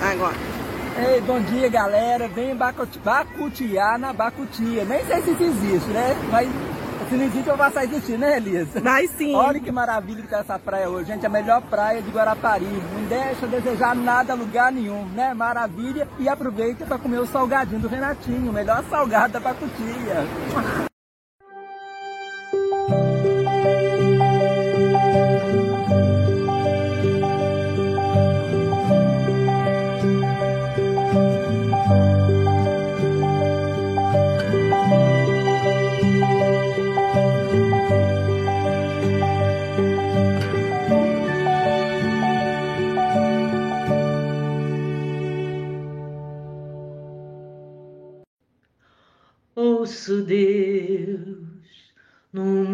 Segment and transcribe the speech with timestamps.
[0.00, 0.36] Agora.
[0.98, 2.28] Ei, bom dia, galera.
[2.28, 4.84] Vem bacutiar na Bacutia.
[4.84, 6.14] Nem sei se isso existe, né?
[6.30, 6.48] Mas
[7.08, 8.80] se não existe, eu vou passar a existir, né, Elisa?
[8.80, 9.34] Vai sim.
[9.34, 11.24] Olha que maravilha que tá essa praia hoje, gente.
[11.24, 12.64] A melhor praia de Guarapari.
[12.64, 15.32] Não deixa desejar nada, lugar nenhum, né?
[15.34, 16.08] Maravilha.
[16.18, 18.50] E aproveita para comer o salgadinho do Renatinho.
[18.50, 20.87] O melhor salgado da Bacutia.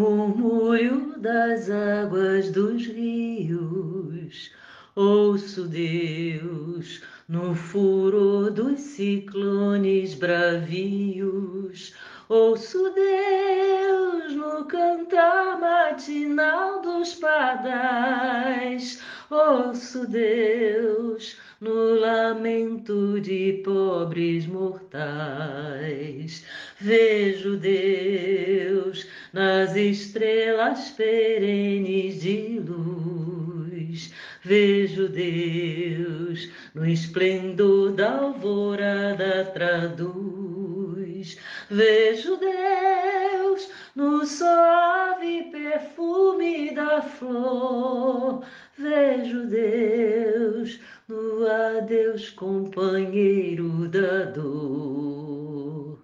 [0.04, 4.52] Murmúrio das águas dos rios.
[4.94, 11.94] Ouço Deus no furor dos ciclones bravios.
[12.28, 19.00] Ouço Deus no cantar matinal dos pardais.
[19.30, 26.44] Ouço Deus no lamento de pobres mortais.
[26.78, 34.12] Vejo Deus nas estrelas perenes de luz.
[34.44, 41.38] Vejo Deus no esplendor da alvorada traduz.
[41.70, 48.44] Vejo Deus no suave perfume da flor.
[48.76, 56.02] Vejo Deus no adeus, companheiro da dor.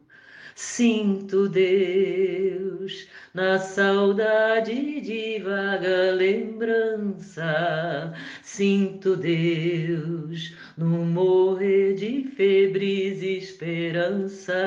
[0.54, 8.12] Sinto Deus na saudade de vaga lembrança.
[8.42, 14.60] Sinto Deus no morrer de febres esperanças.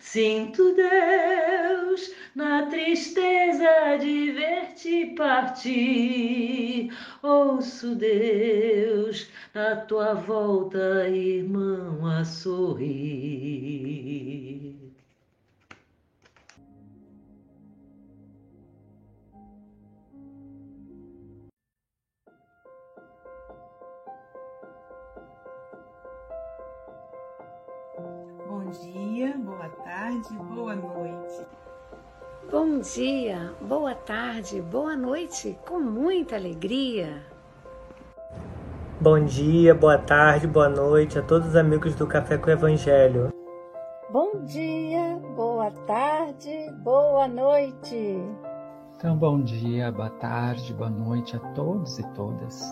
[0.00, 6.90] Sinto Deus na tristeza de ver-te partir.
[7.22, 13.64] Ouço Deus na tua volta, irmão, a sorrir.
[28.82, 31.46] Dia, boa tarde, boa noite.
[32.50, 37.22] Bom dia, boa tarde, boa noite, com muita alegria.
[39.00, 43.32] Bom dia, boa tarde, boa noite a todos os amigos do Café com o Evangelho.
[44.10, 48.22] Bom dia, boa tarde, boa noite.
[48.96, 52.62] Então, bom dia, boa tarde, boa noite a todos e todas.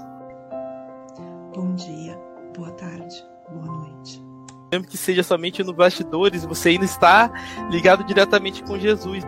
[1.54, 2.18] Bom dia,
[2.56, 4.31] boa tarde, boa noite.
[4.72, 7.30] Mesmo que seja somente no bastidores, você ainda está
[7.70, 9.22] ligado diretamente com Jesus.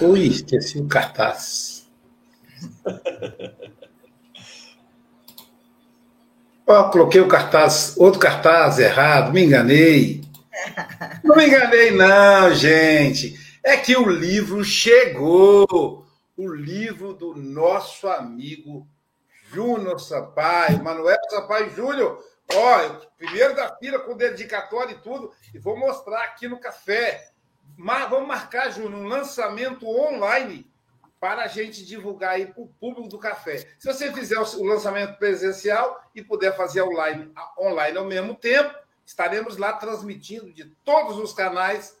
[0.00, 1.88] Ui, esqueci o cartaz.
[6.70, 10.20] Oh, coloquei o cartaz, outro cartaz errado, me enganei.
[11.24, 13.40] Não me enganei, não, gente.
[13.64, 16.06] É que o livro chegou.
[16.36, 18.86] O livro do nosso amigo
[19.52, 22.24] Júnior Sampaio, Manuel Sampaio Júnior.
[22.54, 27.30] Ó, primeiro da fila com dedicatório e tudo, e vou mostrar aqui no café.
[27.76, 30.70] Mas vamos marcar, Júnior, um lançamento online
[31.20, 33.58] para a gente divulgar aí para o público do café.
[33.78, 39.56] Se você fizer o lançamento presencial e puder fazer online, online ao mesmo tempo, estaremos
[39.56, 41.96] lá transmitindo de todos os canais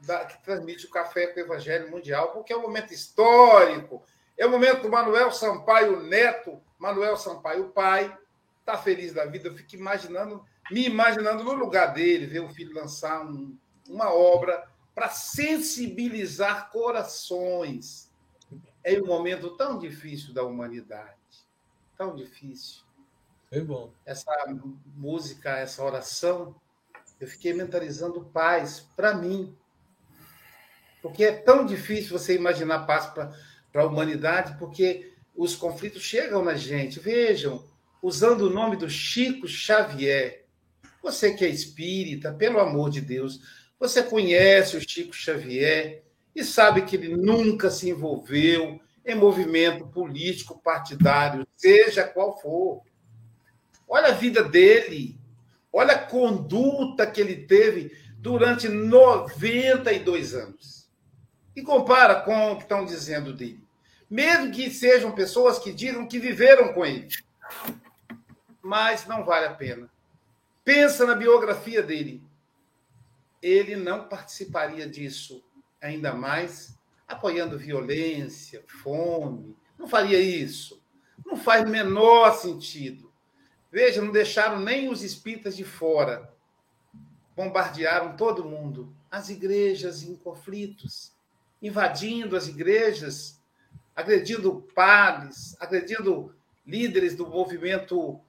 [0.00, 4.02] da, que transmite o Café com o Evangelho Mundial, porque é um momento histórico,
[4.36, 8.16] é o momento do Manuel Sampaio Neto, Manuel Sampaio pai,
[8.58, 12.74] está feliz da vida, eu fico imaginando, me imaginando no lugar dele, ver o filho
[12.74, 18.10] lançar um, uma obra para sensibilizar corações
[18.84, 21.16] em um momento tão difícil da humanidade.
[21.96, 22.82] Tão difícil.
[23.50, 23.92] Foi bom.
[24.06, 24.32] Essa
[24.96, 26.54] música, essa oração,
[27.20, 29.54] eu fiquei mentalizando paz para mim.
[31.02, 35.09] Porque é tão difícil você imaginar paz para a humanidade, porque
[35.40, 37.00] os conflitos chegam na gente.
[37.00, 37.64] Vejam,
[38.02, 40.44] usando o nome do Chico Xavier.
[41.02, 43.40] Você que é espírita, pelo amor de Deus,
[43.78, 46.04] você conhece o Chico Xavier
[46.36, 52.82] e sabe que ele nunca se envolveu em movimento político partidário, seja qual for.
[53.88, 55.18] Olha a vida dele,
[55.72, 60.86] olha a conduta que ele teve durante 92 anos.
[61.56, 63.59] E compara com o que estão dizendo dele.
[64.10, 67.08] Mesmo que sejam pessoas que digam que viveram com ele.
[68.60, 69.88] Mas não vale a pena.
[70.64, 72.22] Pensa na biografia dele.
[73.40, 75.42] Ele não participaria disso,
[75.80, 76.76] ainda mais
[77.06, 79.56] apoiando violência, fome.
[79.78, 80.82] Não faria isso.
[81.24, 83.10] Não faz menor sentido.
[83.70, 86.32] Veja, não deixaram nem os espíritas de fora.
[87.36, 88.94] Bombardearam todo mundo.
[89.10, 91.12] As igrejas em conflitos,
[91.62, 93.39] invadindo as igrejas,
[94.00, 96.34] agredindo padres, agredindo
[96.66, 98.20] líderes do movimento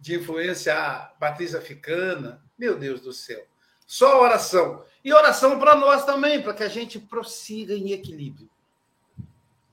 [0.00, 2.42] de influência matriz africana.
[2.58, 3.44] Meu Deus do céu.
[3.86, 4.84] Só oração.
[5.04, 8.48] E oração para nós também, para que a gente prossiga em equilíbrio.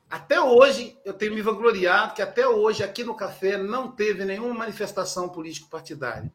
[0.09, 4.53] Até hoje, eu tenho me vangloriado que até hoje, aqui no café, não teve nenhuma
[4.53, 6.31] manifestação político-partidária.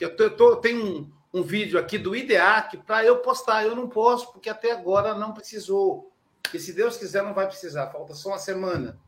[0.00, 3.64] Eu, eu, eu tenho um, um, vídeo aqui do IDEAC para eu postar.
[3.64, 6.10] Eu não posso, porque até agora não precisou.
[6.52, 7.90] E se Deus quiser, não vai precisar.
[7.90, 8.98] Falta só uma semana.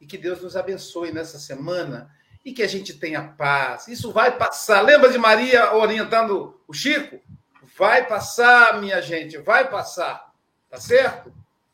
[0.00, 2.10] E que Deus nos abençoe nessa semana
[2.44, 3.88] e que a gente tenha paz.
[3.88, 4.82] Isso vai passar.
[4.82, 7.20] Lembra de Maria orientando o Chico?
[7.76, 10.32] Vai passar, minha gente, vai passar.
[10.68, 11.32] Tá certo?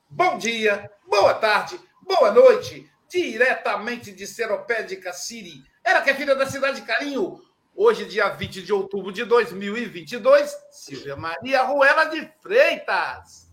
[0.08, 2.88] Bom dia, boa tarde, boa noite.
[3.08, 5.64] Diretamente de Seropédica City.
[5.82, 7.42] Ela que é filha da cidade de Carinho.
[7.74, 13.49] Hoje, dia 20 de outubro de 2022, Silvia Maria Ruela de Freitas.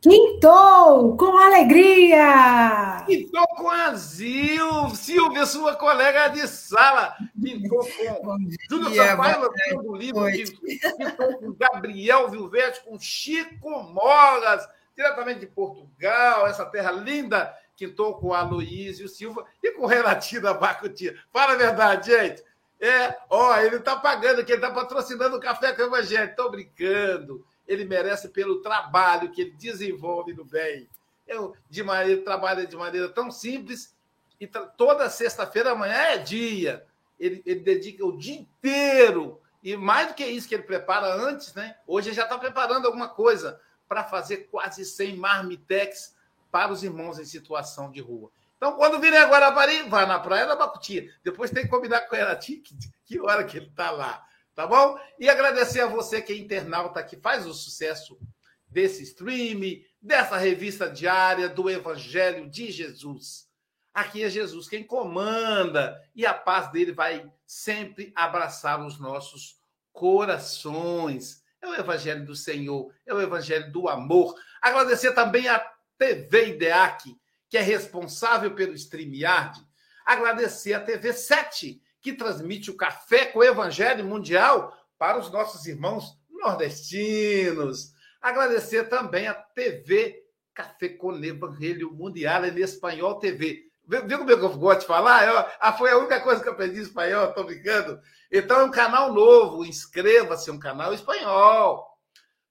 [0.00, 3.02] Quintou com alegria!
[3.04, 7.16] Quintou com a Zil, Silvia, sua colega de sala.
[7.44, 8.38] Quintou com
[8.70, 10.24] Júlio Sampaio, lançando do livro.
[10.26, 17.52] Quintou com Gabriel Vilvete, com Chico Mogas, diretamente de Portugal, essa terra linda.
[17.74, 21.16] Quintou com a Aloysio Silva e com Renatina Bacutia.
[21.32, 22.44] Fala a verdade, gente.
[22.80, 26.30] É, ó, ele está pagando, que ele está patrocinando o Café com o Evangelho.
[26.30, 30.88] Estou brincando ele merece pelo trabalho que ele desenvolve no bem.
[31.26, 33.94] Eu, de maneira, trabalha de maneira tão simples
[34.40, 36.86] e toda sexta-feira amanhã é dia.
[37.20, 41.52] Ele, ele dedica o dia inteiro e mais do que isso que ele prepara antes,
[41.52, 41.76] né?
[41.86, 46.16] Hoje ele já está preparando alguma coisa para fazer quase 100 marmitex
[46.50, 48.30] para os irmãos em situação de rua.
[48.56, 51.12] Então, quando virem agora a Guarapari, vai na Praia da Bacutia.
[51.22, 54.24] Depois tem que combinar com ela que hora que ele está lá.
[54.58, 54.98] Tá bom?
[55.20, 58.18] E agradecer a você que é internauta que faz o sucesso
[58.66, 59.60] desse stream,
[60.02, 63.48] dessa revista diária do Evangelho de Jesus.
[63.94, 69.60] Aqui é Jesus quem comanda e a paz dele vai sempre abraçar os nossos
[69.92, 71.40] corações.
[71.62, 74.34] É o Evangelho do Senhor, é o Evangelho do amor.
[74.60, 75.60] Agradecer também a
[75.96, 77.16] TV IDEAC,
[77.48, 79.64] que é responsável pelo StreamYard.
[80.04, 85.66] Agradecer a TV 7, que transmite o Café com o Evangelho Mundial para os nossos
[85.66, 87.92] irmãos nordestinos.
[88.20, 90.24] Agradecer também a TV
[90.54, 93.68] Café com Evangelho Mundial em espanhol TV.
[93.86, 95.26] Viu como eu gosto de falar?
[95.26, 97.98] Eu, ah, foi a única coisa que eu aprendi em espanhol, estou brincando.
[98.30, 101.86] Então é um canal novo, inscreva-se, é um canal espanhol.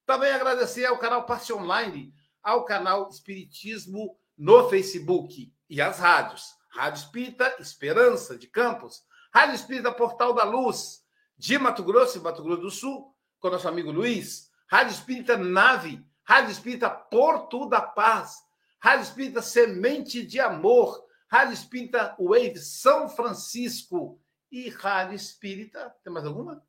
[0.05, 2.11] Também agradecer ao canal Passe Online,
[2.41, 6.55] ao canal Espiritismo no Facebook e às rádios.
[6.69, 9.03] Rádio Espírita Esperança de Campos,
[9.37, 11.03] Rádio Espírita Portal da Luz,
[11.37, 14.49] de Mato Grosso e Mato Grosso do Sul, com nosso amigo Luiz.
[14.67, 18.37] Rádio Espírita Nave, Rádio Espírita Porto da Paz,
[18.81, 24.19] Rádio Espírita Semente de Amor, Rádio Espírita Wave São Francisco
[24.51, 25.93] e Rádio Espírita.
[26.03, 26.65] Tem mais alguma?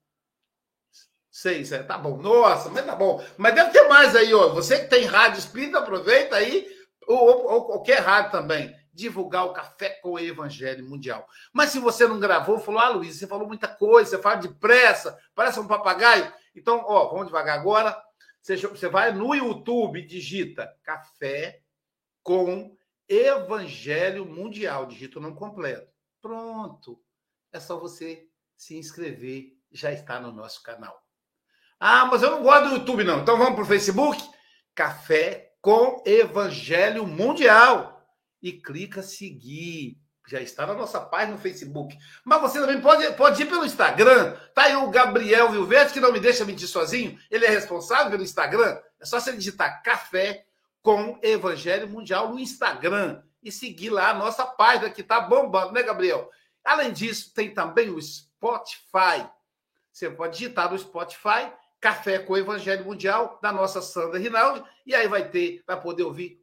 [1.30, 2.18] Seis, é, tá bom.
[2.18, 3.25] Nossa, mas tá bom.
[3.38, 4.50] Mas deve ter mais aí, ó.
[4.50, 6.68] Você que tem Rádio Espírita, aproveita aí,
[7.06, 11.26] ou, ou, ou qualquer rádio também divulgar o Café com o Evangelho Mundial.
[11.52, 15.17] Mas se você não gravou, falou, ah, Luiz, você falou muita coisa, você fala depressa,
[15.37, 16.33] parece um papagaio.
[16.55, 17.97] Então, ó, vamos devagar agora.
[18.43, 21.62] Você, vai no YouTube, digita Café
[22.25, 22.76] com
[23.09, 25.88] Evangelho Mundial, digita o nome completo.
[26.21, 27.00] Pronto.
[27.52, 28.26] É só você
[28.57, 31.00] se inscrever, já está no nosso canal.
[31.78, 33.21] Ah, mas eu não gosto do YouTube, não.
[33.21, 34.21] Então vamos para o Facebook?
[34.75, 37.98] Café com Evangelho Mundial
[38.42, 39.99] e clica seguir.
[40.26, 41.97] Já está na nossa página no Facebook.
[42.23, 44.37] Mas você também pode, pode ir pelo Instagram.
[44.54, 47.18] Tá aí o Gabriel Vilvete, que não me deixa mentir sozinho.
[47.30, 48.78] Ele é responsável pelo Instagram.
[49.00, 50.45] É só você digitar café
[50.83, 55.83] com Evangelho Mundial no Instagram e seguir lá a nossa página que tá bombando, né,
[55.83, 56.30] Gabriel?
[56.62, 59.26] Além disso, tem também o Spotify.
[59.90, 65.09] Você pode digitar no Spotify Café com Evangelho Mundial da nossa Sandra Rinaldi e aí
[65.09, 66.40] vai ter, vai poder ouvir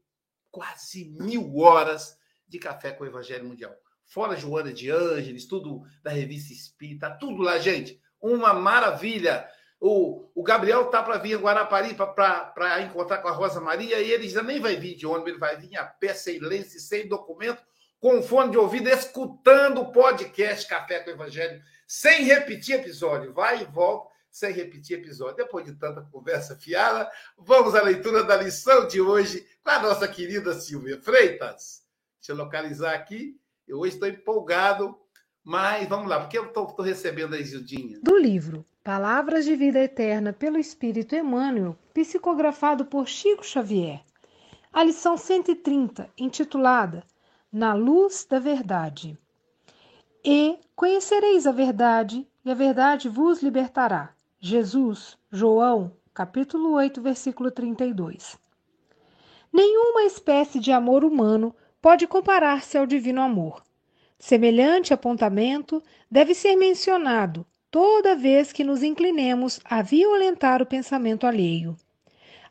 [0.56, 3.76] quase mil horas de café com o Evangelho Mundial.
[4.06, 8.00] Fora Joana de Ângeles, tudo da revista Espírita, tudo lá, gente.
[8.22, 9.46] Uma maravilha.
[9.82, 14.10] O, o Gabriel tá para vir a Guarapari para encontrar com a Rosa Maria e
[14.10, 17.06] ele já nem vai vir de ônibus, ele vai vir a pé, sem lenço, sem
[17.06, 17.62] documento,
[18.00, 23.34] com fone de ouvido, escutando o podcast Café com o Evangelho, sem repetir episódio.
[23.34, 25.38] Vai e volta, sem repetir episódio.
[25.38, 30.10] Depois de tanta conversa fiada, vamos à leitura da lição de hoje com a nossa
[30.10, 31.84] querida Silvia Freitas.
[32.20, 33.40] Deixa eu localizar aqui.
[33.66, 34.94] Eu hoje estou empolgado,
[35.42, 37.98] mas vamos lá, porque eu estou recebendo a Isildinha.
[38.04, 44.04] Do livro Palavras de Vida Eterna pelo Espírito Emmanuel, psicografado por Chico Xavier.
[44.74, 47.06] A lição 130, intitulada
[47.50, 49.18] Na Luz da Verdade.
[50.26, 54.15] E conhecereis a verdade, e a verdade vos libertará.
[54.48, 58.38] Jesus, João, capítulo 8, versículo 32.
[59.52, 63.64] Nenhuma espécie de amor humano pode comparar-se ao divino amor.
[64.20, 71.76] Semelhante apontamento deve ser mencionado toda vez que nos inclinemos a violentar o pensamento alheio.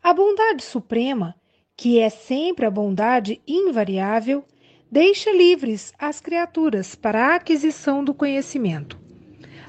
[0.03, 1.37] A bondade suprema,
[1.77, 4.45] que é sempre a bondade invariável,
[4.91, 9.04] deixa livres as criaturas para a aquisição do conhecimento.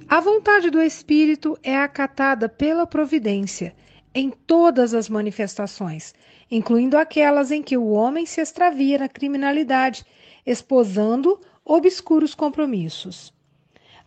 [0.08, 3.76] A vontade do Espírito é acatada pela providência
[4.14, 6.14] em todas as manifestações,
[6.50, 10.06] incluindo aquelas em que o homem se extravia na criminalidade,
[10.46, 13.34] esposando obscuros compromissos.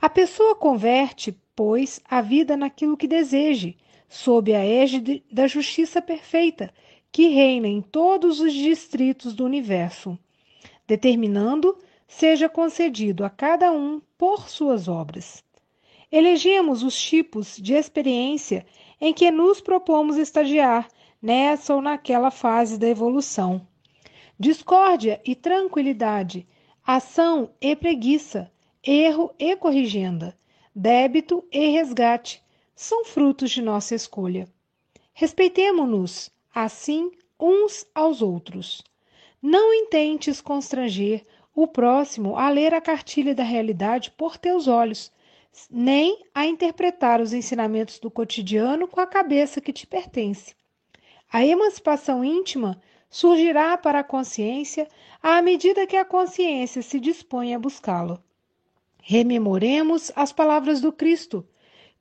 [0.00, 3.76] A pessoa converte, pois, a vida naquilo que deseje,
[4.08, 6.72] sob a égide da justiça perfeita
[7.10, 10.16] que reina em todos os distritos do universo,
[10.86, 11.76] determinando
[12.06, 15.42] seja concedido a cada um por suas obras.
[16.10, 18.64] Elegemos os tipos de experiência
[19.00, 20.88] em que nos propomos estagiar
[21.20, 23.66] nessa ou naquela fase da evolução.
[24.38, 26.46] Discórdia e tranquilidade,
[26.86, 28.50] ação e preguiça,
[28.82, 30.34] erro e corrigenda,
[30.74, 32.42] débito e resgate
[32.74, 34.48] são frutos de nossa escolha.
[35.12, 38.82] Respeitemo-nos, assim, uns aos outros.
[39.42, 45.12] Não intentes constranger o próximo a ler a cartilha da realidade por teus olhos,
[45.70, 50.54] nem a interpretar os ensinamentos do cotidiano com a cabeça que te pertence.
[51.32, 54.88] A emancipação íntima surgirá para a consciência
[55.22, 58.22] à medida que a consciência se dispõe a buscá-lo.
[59.02, 61.46] Rememoremos as palavras do Cristo: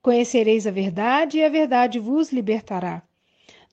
[0.01, 3.01] Conhecereis a verdade e a verdade vos libertará.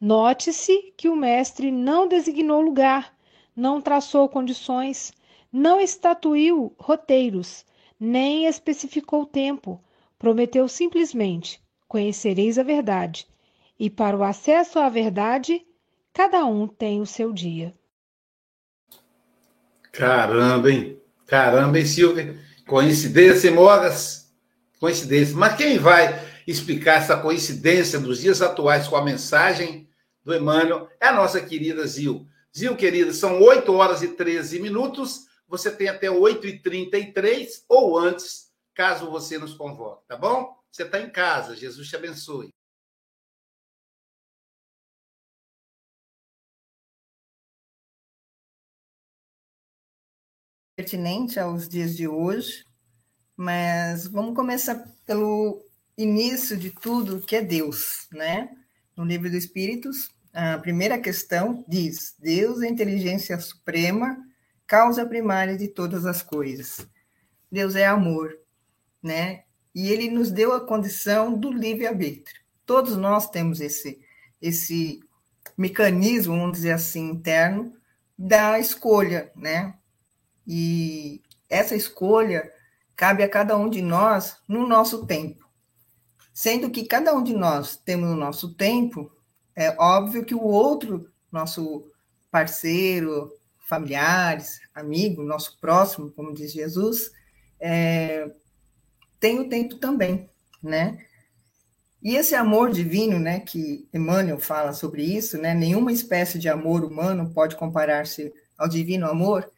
[0.01, 3.17] Note-se que o Mestre não designou lugar,
[3.57, 5.13] não traçou condições,
[5.53, 7.65] não estatuiu roteiros,
[7.99, 9.83] nem especificou tempo.
[10.19, 13.27] Prometeu simplesmente: Conhecereis a verdade.
[13.79, 15.65] E para o acesso à verdade,
[16.13, 17.75] cada um tem o seu dia.
[19.93, 21.01] Caramba, hein?
[21.27, 22.39] Caramba, hein, Silvia?
[22.67, 24.33] Coincidência, Moras?
[24.81, 25.37] Coincidência.
[25.37, 29.89] Mas quem vai explicar essa coincidência dos dias atuais com a mensagem
[30.25, 32.27] do Emmanuel é a nossa querida Zil.
[32.57, 35.27] Zil, querida, são 8 horas e 13 minutos.
[35.49, 40.57] Você tem até 8h33 ou antes, caso você nos convoque, tá bom?
[40.71, 41.55] Você está em casa.
[41.55, 42.53] Jesus te abençoe.
[50.77, 52.65] pertinente aos dias de hoje,
[53.37, 54.75] mas vamos começar
[55.07, 55.65] pelo
[55.97, 58.51] início de tudo, que é Deus, né?
[58.97, 64.17] No livro dos Espíritos, a primeira questão diz: Deus é inteligência suprema,
[64.75, 66.85] causa primária de todas as coisas.
[67.49, 68.37] Deus é amor,
[69.01, 69.45] né?
[69.73, 72.43] E ele nos deu a condição do livre-arbítrio.
[72.67, 74.01] Todos nós temos esse
[74.43, 74.99] esse
[75.57, 77.73] mecanismo, vamos dizer assim, interno
[78.19, 79.79] da escolha, né?
[80.45, 82.53] E essa escolha
[82.97, 85.49] cabe a cada um de nós no nosso tempo.
[86.33, 89.09] Sendo que cada um de nós temos o nosso tempo,
[89.55, 91.89] é óbvio que o outro, nosso
[92.29, 93.33] parceiro,
[93.65, 97.11] familiares, amigo, nosso próximo, como diz Jesus,
[97.59, 98.31] é,
[99.19, 100.29] tem o tempo também,
[100.63, 101.05] né?
[102.03, 106.85] E esse amor divino, né, que Emmanuel fala sobre isso, né, nenhuma espécie de amor
[106.85, 109.51] humano pode comparar-se ao divino amor,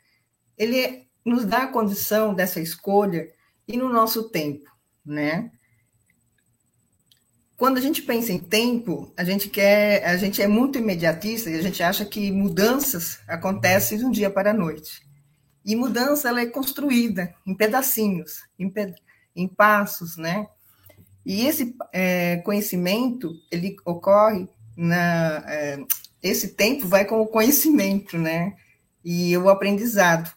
[0.56, 3.28] ele nos dá a condição dessa escolha
[3.66, 4.70] e no nosso tempo,
[5.04, 5.50] né?
[7.56, 11.54] Quando a gente pensa em tempo, a gente quer, a gente é muito imediatista e
[11.54, 15.06] a gente acha que mudanças acontecem de um dia para a noite.
[15.64, 18.72] E mudança ela é construída em pedacinhos, em,
[19.34, 20.46] em passos, né?
[21.25, 25.78] E esse é, conhecimento ele ocorre na é,
[26.22, 28.54] esse tempo vai com o conhecimento, né?
[29.04, 30.30] E o aprendizado.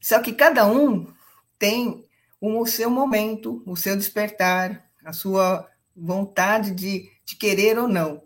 [0.00, 1.06] Só que cada um
[1.58, 2.04] tem
[2.40, 5.68] o seu momento, o seu despertar, a sua,
[6.00, 8.22] vontade de, de querer ou não.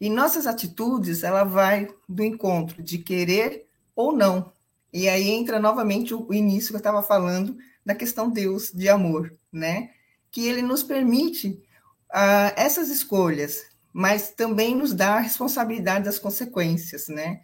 [0.00, 4.52] E nossas atitudes, ela vai do encontro de querer ou não.
[4.92, 9.34] E aí entra novamente o início que eu estava falando da questão Deus de amor,
[9.52, 9.90] né?
[10.30, 11.62] Que ele nos permite
[12.10, 17.40] uh, essas escolhas, mas também nos dá a responsabilidade das consequências, né?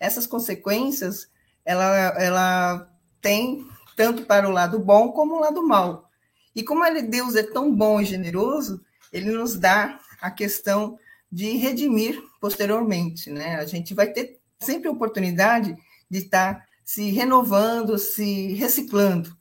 [0.00, 1.28] Essas consequências,
[1.64, 1.86] ela,
[2.20, 6.08] ela tem tanto para o lado bom como o lado mal.
[6.54, 8.80] E como ele, Deus é tão bom e generoso,
[9.12, 10.98] ele nos dá a questão
[11.30, 13.56] de redimir posteriormente, né?
[13.56, 15.76] A gente vai ter sempre a oportunidade
[16.10, 19.36] de estar se renovando, se reciclando.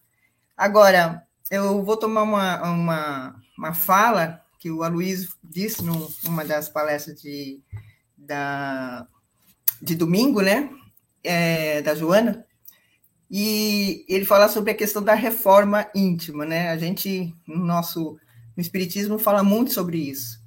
[0.56, 5.84] Agora, eu vou tomar uma, uma, uma fala que o Aloysio disse
[6.24, 7.62] numa das palestras de,
[8.18, 9.08] da,
[9.82, 10.70] de domingo, né?
[11.24, 12.46] É, da Joana,
[13.30, 16.70] e ele fala sobre a questão da reforma íntima, né?
[16.70, 18.18] A gente, no nosso
[18.58, 20.44] no Espiritismo, fala muito sobre isso.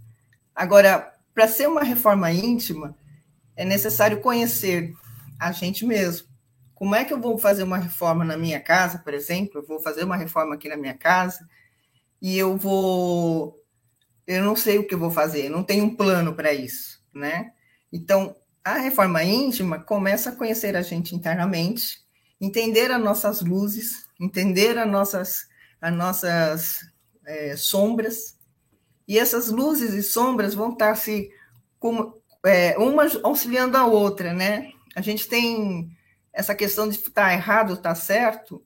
[0.52, 2.96] Agora, para ser uma reforma íntima,
[3.54, 4.92] é necessário conhecer
[5.38, 6.28] a gente mesmo.
[6.74, 9.60] Como é que eu vou fazer uma reforma na minha casa, por exemplo?
[9.60, 11.48] Eu vou fazer uma reforma aqui na minha casa
[12.20, 13.56] e eu vou.
[14.26, 17.52] Eu não sei o que eu vou fazer, não tenho um plano para isso, né?
[17.92, 22.00] Então, a reforma íntima começa a conhecer a gente internamente,
[22.40, 25.48] entender as nossas luzes, entender as nossas,
[25.80, 26.89] as nossas
[27.30, 28.36] é, sombras,
[29.06, 31.30] e essas luzes e sombras vão estar se
[31.78, 34.72] como, é, uma auxiliando a outra, né?
[34.94, 35.90] A gente tem
[36.32, 38.62] essa questão de estar tá errado, estar tá certo,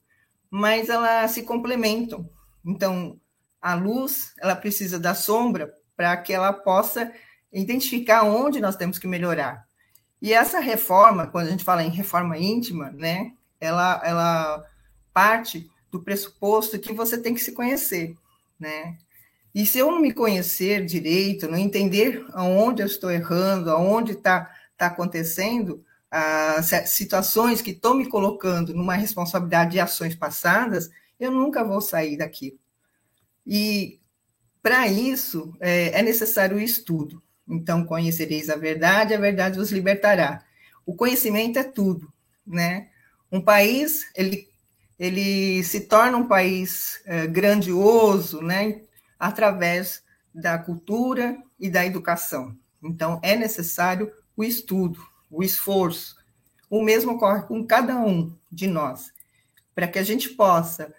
[0.51, 2.29] mas elas se complementam.
[2.65, 3.21] Então,
[3.61, 7.13] a luz, ela precisa da sombra para que ela possa
[7.53, 9.67] identificar onde nós temos que melhorar.
[10.21, 14.65] E essa reforma, quando a gente fala em reforma íntima, né, ela, ela
[15.13, 18.15] parte do pressuposto que você tem que se conhecer,
[18.59, 18.97] né?
[19.55, 24.51] E se eu não me conhecer direito, não entender aonde eu estou errando, aonde está
[24.77, 31.65] tá acontecendo, as situações que estão me colocando numa responsabilidade de ações passadas, eu nunca
[31.65, 32.59] vou sair daqui.
[33.47, 34.01] E
[34.63, 37.23] para isso é, é necessário o estudo.
[37.49, 40.45] Então, conhecereis a verdade, a verdade vos libertará.
[40.87, 42.13] O conhecimento é tudo,
[42.47, 42.89] né?
[43.31, 44.49] Um país, ele,
[44.99, 48.83] ele se torna um país é, grandioso, né?
[49.19, 50.03] através
[50.35, 52.57] da cultura e da educação.
[52.83, 56.17] Então, é necessário o estudo, o esforço.
[56.69, 59.13] O mesmo ocorre com cada um de nós,
[59.75, 60.93] para que a gente possa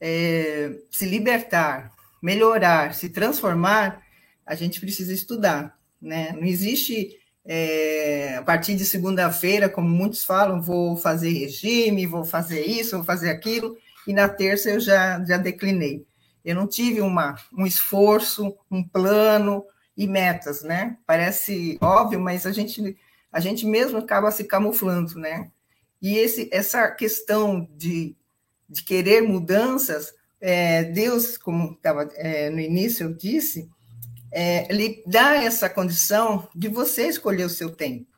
[0.00, 4.02] é, se libertar, melhorar, se transformar,
[4.46, 5.76] a gente precisa estudar.
[6.00, 6.32] Né?
[6.32, 12.64] Não existe, é, a partir de segunda-feira, como muitos falam, vou fazer regime, vou fazer
[12.64, 13.76] isso, vou fazer aquilo,
[14.06, 16.06] e na terça eu já, já declinei.
[16.44, 19.64] Eu não tive uma, um esforço, um plano
[19.96, 20.96] e metas, né?
[21.06, 22.96] Parece óbvio, mas a gente,
[23.30, 25.50] a gente mesmo acaba se camuflando, né?
[26.00, 28.16] E esse, essa questão de,
[28.68, 33.70] de querer mudanças, é, Deus, como estava é, no início eu disse,
[34.32, 38.10] é, ele dá essa condição de você escolher o seu tempo.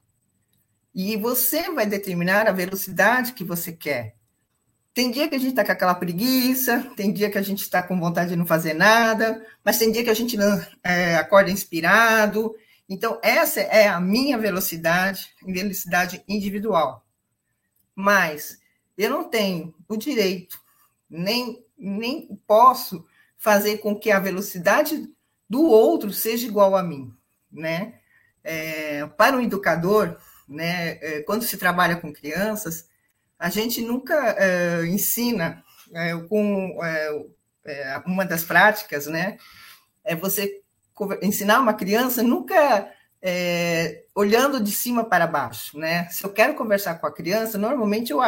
[0.95, 4.15] E você vai determinar a velocidade que você quer.
[4.95, 7.83] Tem dia que a gente está com aquela preguiça, tem dia que a gente está
[7.83, 11.51] com vontade de não fazer nada, mas tem dia que a gente não, é, acorda
[11.51, 12.55] inspirado.
[12.89, 17.05] Então, essa é a minha velocidade, velocidade individual.
[17.93, 18.61] Mas
[18.97, 20.61] eu não tenho o direito,
[21.11, 23.05] nem, nem posso
[23.37, 25.13] fazer com que a velocidade
[25.49, 27.13] do outro seja igual a mim,
[27.51, 27.95] né?
[28.43, 32.89] É, para um educador, né, é, quando se trabalha com crianças,
[33.39, 37.25] a gente nunca é, ensina é, com é,
[37.67, 39.39] é, uma das práticas, né?
[40.03, 40.63] É você
[41.23, 42.91] ensinar uma criança nunca
[44.15, 46.07] olhando de cima para baixo, né?
[46.11, 48.19] Se eu quero conversar com a criança, normalmente eu,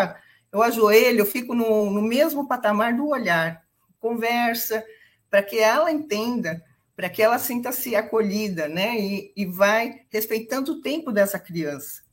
[0.51, 3.63] eu ajoelho, eu fico no, no mesmo patamar do olhar,
[4.01, 4.83] conversa,
[5.31, 6.63] para que ela entenda,
[6.97, 8.99] para que ela sinta-se acolhida, né?
[8.99, 12.07] E, e vai respeitando o tempo dessa criança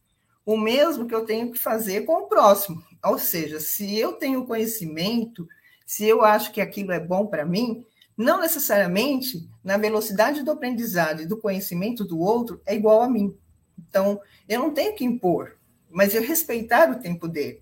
[0.45, 2.83] o mesmo que eu tenho que fazer com o próximo.
[3.03, 5.47] Ou seja, se eu tenho conhecimento,
[5.85, 7.85] se eu acho que aquilo é bom para mim,
[8.17, 13.35] não necessariamente na velocidade do aprendizado e do conhecimento do outro é igual a mim.
[13.77, 15.57] Então, eu não tenho que impor,
[15.89, 17.61] mas eu respeitar o tempo dele.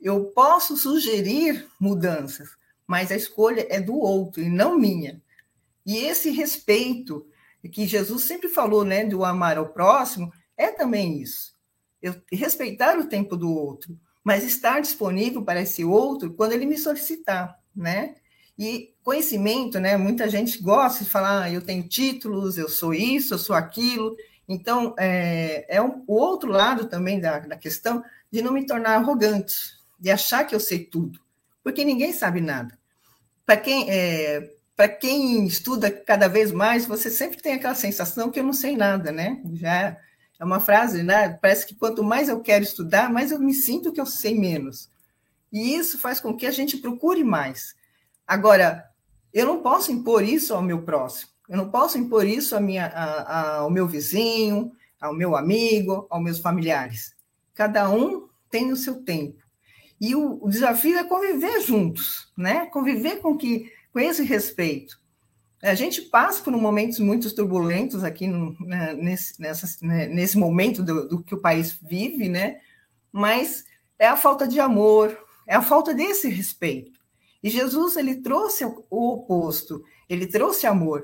[0.00, 2.50] Eu posso sugerir mudanças,
[2.86, 5.20] mas a escolha é do outro e não minha.
[5.86, 7.26] E esse respeito
[7.72, 11.56] que Jesus sempre falou, né, do amar ao próximo, é também isso
[12.06, 16.78] eu respeitar o tempo do outro, mas estar disponível para esse outro quando ele me
[16.78, 18.14] solicitar, né?
[18.58, 19.96] E conhecimento, né?
[19.96, 24.16] Muita gente gosta de falar, ah, eu tenho títulos, eu sou isso, eu sou aquilo.
[24.48, 28.96] Então, é, é um, o outro lado também da, da questão de não me tornar
[28.96, 29.54] arrogante,
[29.98, 31.20] de achar que eu sei tudo,
[31.62, 32.78] porque ninguém sabe nada.
[33.44, 38.38] Para quem, é, para quem estuda cada vez mais, você sempre tem aquela sensação que
[38.38, 39.40] eu não sei nada, né?
[39.54, 39.96] Já
[40.38, 41.30] é uma frase, né?
[41.30, 44.90] Parece que quanto mais eu quero estudar, mais eu me sinto que eu sei menos.
[45.50, 47.74] E isso faz com que a gente procure mais.
[48.26, 48.84] Agora,
[49.32, 51.30] eu não posso impor isso ao meu próximo.
[51.48, 56.22] Eu não posso impor isso minha, a, a, ao meu vizinho, ao meu amigo, aos
[56.22, 57.14] meus familiares.
[57.54, 59.42] Cada um tem o seu tempo.
[59.98, 62.66] E o, o desafio é conviver juntos, né?
[62.66, 65.00] Conviver com que com esse respeito.
[65.62, 70.82] A gente passa por momentos muito turbulentos aqui no, né, nesse, nessa, né, nesse momento
[70.82, 72.60] do, do, que o país vive, né?
[73.10, 73.64] Mas
[73.98, 77.00] é a falta de amor, é a falta desse respeito.
[77.42, 81.02] E Jesus ele trouxe o oposto, ele trouxe amor.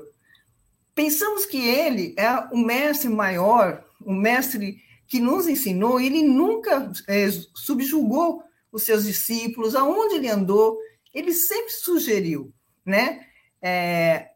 [0.93, 4.77] Pensamos que ele é o mestre maior, o mestre
[5.07, 10.77] que nos ensinou, ele nunca é, subjugou os seus discípulos, aonde ele andou,
[11.11, 12.53] ele sempre sugeriu,
[12.85, 13.25] né?
[13.61, 14.29] É,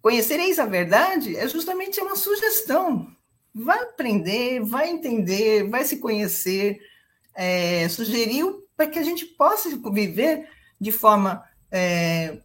[0.00, 3.08] conhecereis a verdade é justamente uma sugestão.
[3.54, 6.80] Vai aprender, vai entender, vai se conhecer.
[7.34, 10.48] É, sugeriu para que a gente possa viver
[10.80, 12.38] de forma é,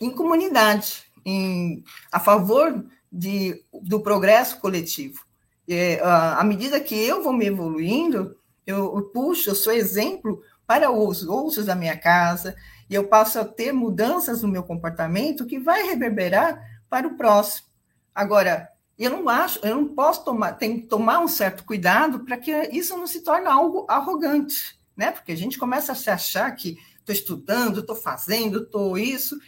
[0.00, 5.24] em comunidade, em, a favor de, do progresso coletivo.
[5.68, 10.90] É, à medida que eu vou me evoluindo, eu, eu puxo, eu sou exemplo para
[10.90, 12.56] os outros da minha casa,
[12.92, 17.68] e eu passo a ter mudanças no meu comportamento que vai reverberar para o próximo.
[18.14, 22.36] Agora, eu não acho, eu não posso tomar, tem que tomar um certo cuidado para
[22.36, 25.10] que isso não se torne algo arrogante, né?
[25.10, 29.40] Porque a gente começa a se achar que estou estudando, estou fazendo, estou isso,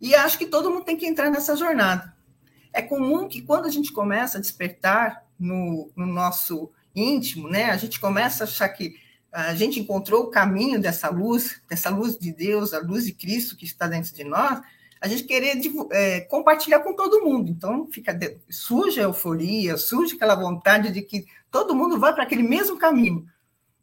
[0.00, 2.16] e acho que todo mundo tem que entrar nessa jornada.
[2.72, 7.76] É comum que quando a gente começa a despertar no, no nosso íntimo, né, a
[7.76, 8.94] gente começa a achar que
[9.32, 13.56] a gente encontrou o caminho dessa luz, dessa luz de Deus, a luz de Cristo
[13.56, 14.60] que está dentro de nós,
[15.00, 15.58] a gente querer
[15.90, 17.50] é, compartilhar com todo mundo.
[17.50, 18.16] Então, fica
[18.50, 23.26] surge a euforia, surge aquela vontade de que todo mundo vá para aquele mesmo caminho.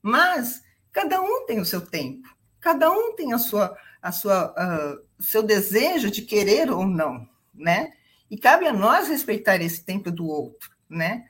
[0.02, 2.30] Mas cada um tem o seu tempo,
[2.62, 7.92] cada um tem a sua, a sua, uh, seu desejo de querer ou não, né?
[8.30, 11.26] E cabe a nós respeitar esse tempo do outro, né?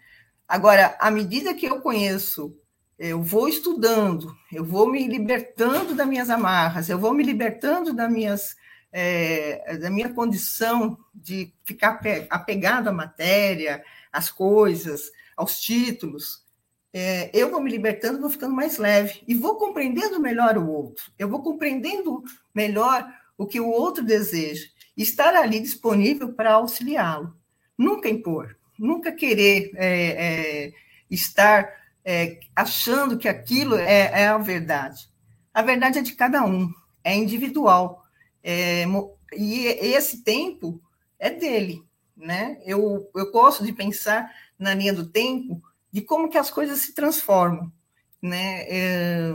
[0.48, 2.59] Agora, à medida que eu conheço,
[3.00, 8.12] eu vou estudando, eu vou me libertando das minhas amarras, eu vou me libertando das
[8.12, 8.58] minhas,
[8.92, 13.82] é, da minha condição de ficar apegado à matéria,
[14.12, 16.44] às coisas, aos títulos.
[16.92, 21.10] É, eu vou me libertando, vou ficando mais leve e vou compreendendo melhor o outro.
[21.18, 22.22] Eu vou compreendendo
[22.54, 23.08] melhor
[23.38, 27.34] o que o outro deseja, estar ali disponível para auxiliá-lo.
[27.78, 30.74] Nunca impor, nunca querer é, é,
[31.10, 31.79] estar
[32.10, 35.08] é, achando que aquilo é, é, a verdade.
[35.54, 38.04] A verdade é de cada um, é individual.
[38.44, 38.84] É,
[39.32, 40.82] e esse tempo
[41.20, 41.84] é dele.
[42.18, 42.58] Né?
[42.66, 46.96] Eu, eu gosto de pensar na linha do tempo de como que as coisas se
[46.96, 47.72] transformam.
[48.20, 48.64] Né?
[48.68, 49.32] É,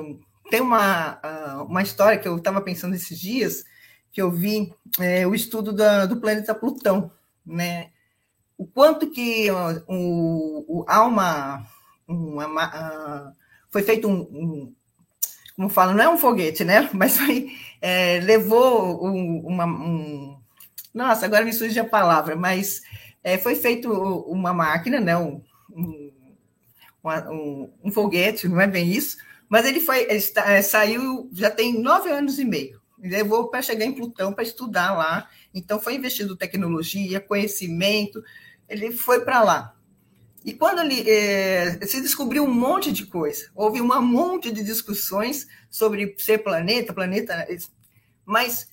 [0.50, 1.20] tem uma,
[1.68, 3.64] uma história que eu estava pensando esses dias,
[4.10, 7.08] que eu vi é, o estudo da, do planeta Plutão,
[7.46, 7.90] né?
[8.56, 11.66] O quanto que o, o, há uma,
[12.06, 13.32] uma, uh,
[13.70, 14.74] foi feito um, um,
[15.56, 16.88] como fala, não é um foguete, né?
[16.94, 17.48] Mas foi,
[17.80, 20.38] é, levou um, uma, um,
[20.92, 22.82] nossa, agora me surge a palavra, mas
[23.22, 25.16] é, foi feito uma máquina, né?
[25.16, 25.42] Um,
[25.74, 31.50] um, um, foguete, não é bem isso, mas ele foi, ele está, é, saiu, já
[31.50, 35.28] tem nove anos e meio levou para chegar em Plutão para estudar lá.
[35.52, 38.22] Então, foi investido tecnologia, conhecimento,
[38.68, 39.76] ele foi para lá.
[40.44, 45.46] E quando ele é, se descobriu um monte de coisa, houve um monte de discussões
[45.70, 47.46] sobre ser planeta, planeta,
[48.26, 48.68] mas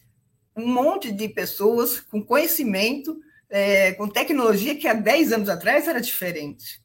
[0.54, 3.18] um monte de pessoas com conhecimento,
[3.50, 6.82] é, com tecnologia que há 10 anos atrás era diferente.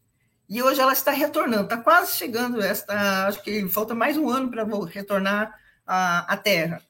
[0.49, 4.49] E hoje ela está retornando, está quase chegando, esta, acho que falta mais um ano
[4.49, 5.53] para retornar
[5.85, 6.81] à, à Terra.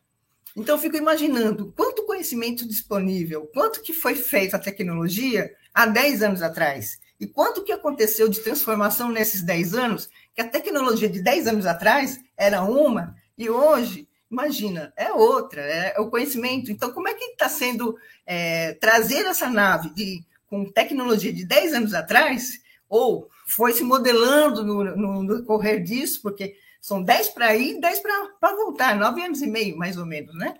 [0.54, 6.22] Então, eu fico imaginando quanto conhecimento disponível, quanto que foi feito a tecnologia há 10
[6.22, 11.22] anos atrás, e quanto que aconteceu de transformação nesses 10 anos, que a tecnologia de
[11.22, 16.70] 10 anos atrás era uma, e hoje, imagina, é outra, é o conhecimento.
[16.70, 21.74] Então, como é que está sendo é, trazer essa nave de, com tecnologia de 10
[21.74, 27.56] anos atrás, ou foi se modelando no, no, no correr disso, porque são 10 para
[27.56, 30.54] ir, 10 para voltar, 9 anos e meio, mais ou menos, né?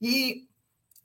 [0.00, 0.46] E,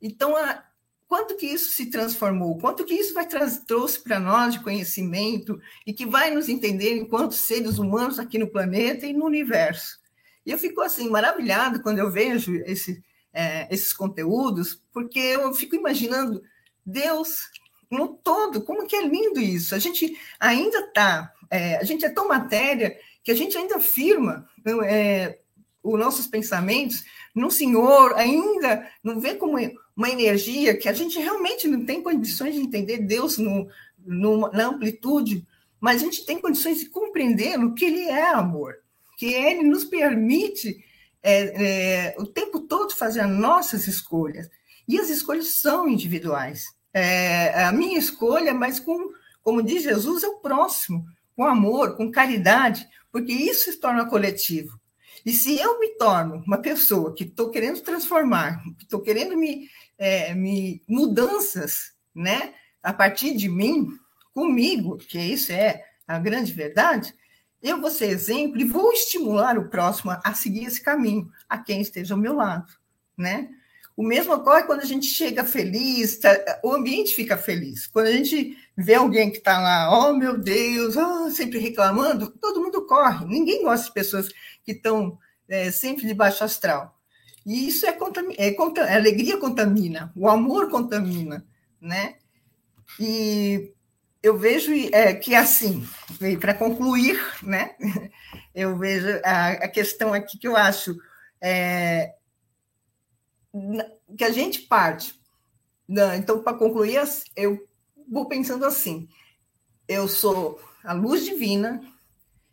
[0.02, 0.64] Então, a,
[1.08, 2.58] quanto que isso se transformou?
[2.58, 3.28] Quanto que isso vai
[3.66, 8.48] trouxe para nós de conhecimento e que vai nos entender enquanto seres humanos aqui no
[8.48, 10.00] planeta e no universo?
[10.46, 15.76] E eu fico assim maravilhado quando eu vejo esse, é, esses conteúdos, porque eu fico
[15.76, 16.44] imaginando
[16.86, 17.50] Deus
[17.90, 19.74] no todo, como que é lindo isso.
[19.74, 24.48] A gente ainda está, é, a gente é tão matéria que a gente ainda afirma
[24.86, 25.40] é,
[25.82, 29.58] os nossos pensamentos no Senhor, ainda não vê como
[29.96, 33.68] uma energia que a gente realmente não tem condições de entender Deus no,
[34.06, 35.46] no, na amplitude,
[35.80, 38.76] mas a gente tem condições de compreender o que Ele é amor,
[39.18, 40.84] que Ele nos permite
[41.24, 41.64] é,
[42.12, 44.50] é, o tempo todo fazer as nossas escolhas.
[44.88, 46.68] E as escolhas são individuais.
[46.94, 51.06] É, a minha escolha, mas com, como diz Jesus, é o próximo,
[51.36, 54.80] com amor, com caridade, porque isso se torna coletivo.
[55.26, 59.68] E se eu me torno uma pessoa que estou querendo transformar, que estou querendo me,
[59.98, 63.88] é, me mudanças, né, a partir de mim,
[64.34, 67.14] comigo, que isso é a grande verdade,
[67.62, 71.82] eu vou ser exemplo e vou estimular o próximo a seguir esse caminho, a quem
[71.82, 72.72] esteja ao meu lado,
[73.18, 73.50] né?
[73.98, 77.88] O mesmo ocorre quando a gente chega feliz, tá, o ambiente fica feliz.
[77.88, 82.62] Quando a gente vê alguém que está lá, oh meu Deus, oh, sempre reclamando, todo
[82.62, 83.26] mundo corre.
[83.26, 84.28] Ninguém gosta de pessoas
[84.66, 86.95] que estão é, sempre de baixo astral.
[87.46, 87.98] E isso é,
[88.38, 91.46] é, a alegria contamina, o amor contamina,
[91.80, 92.16] né?
[93.00, 93.72] E
[94.24, 95.88] eu vejo é, que assim,
[96.40, 97.76] para concluir, né?
[98.56, 100.96] Eu vejo a, a, questão aqui que eu acho
[101.42, 102.16] é,
[104.18, 105.20] que a gente parte.
[105.86, 106.16] Né?
[106.16, 107.02] Então, para concluir,
[107.36, 107.68] eu
[108.10, 109.10] vou pensando assim:
[109.90, 111.82] eu sou a luz divina,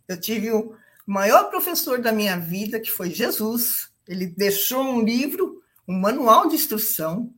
[0.08, 0.76] eu tive o
[1.06, 3.91] maior professor da minha vida, que foi Jesus.
[4.06, 7.32] Ele deixou um livro, um manual de instrução,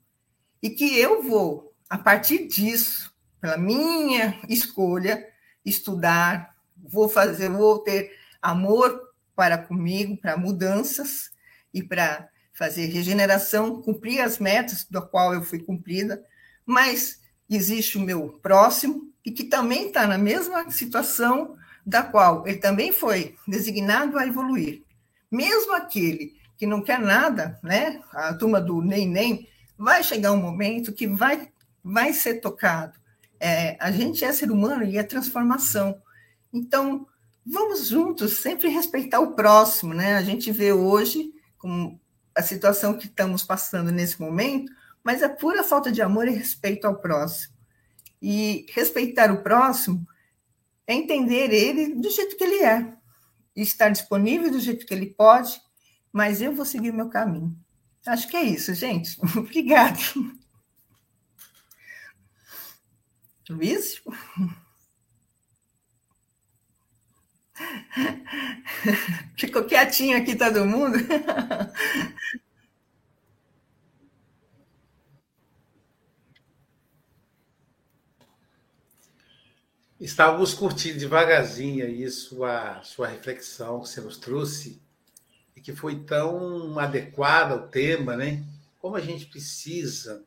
[0.62, 5.26] e que eu vou, a partir disso, pela minha escolha,
[5.64, 9.00] estudar, vou fazer, vou ter amor
[9.36, 11.30] para comigo, para mudanças
[11.72, 16.24] e para fazer regeneração, cumprir as metas da qual eu fui cumprida,
[16.64, 22.58] mas existe o meu próximo e que também está na mesma situação da qual ele
[22.58, 24.84] também foi designado a evoluir.
[25.30, 28.00] Mesmo aquele que não quer nada, né?
[28.12, 29.46] A turma do nem nem
[29.76, 31.50] vai chegar um momento que vai
[31.82, 32.98] vai ser tocado.
[33.38, 36.00] É, a gente é ser humano e é transformação.
[36.50, 37.06] Então,
[37.44, 40.16] vamos juntos sempre respeitar o próximo, né?
[40.16, 42.00] A gente vê hoje como
[42.34, 44.72] a situação que estamos passando nesse momento,
[45.02, 47.52] mas é pura falta de amor e respeito ao próximo.
[48.22, 50.06] E respeitar o próximo
[50.86, 52.94] é entender ele do jeito que ele é,
[53.54, 55.60] e estar disponível do jeito que ele pode,
[56.14, 57.58] mas eu vou seguir o meu caminho.
[58.06, 59.18] Acho que é isso, gente.
[59.36, 59.98] Obrigada.
[63.50, 64.00] Luiz?
[69.36, 70.98] Ficou quietinho aqui todo mundo?
[79.98, 84.83] Estávamos curtindo devagarzinho aí sua, sua reflexão que você nos trouxe
[85.64, 88.44] que foi tão adequada ao tema, né?
[88.78, 90.22] Como a gente precisa,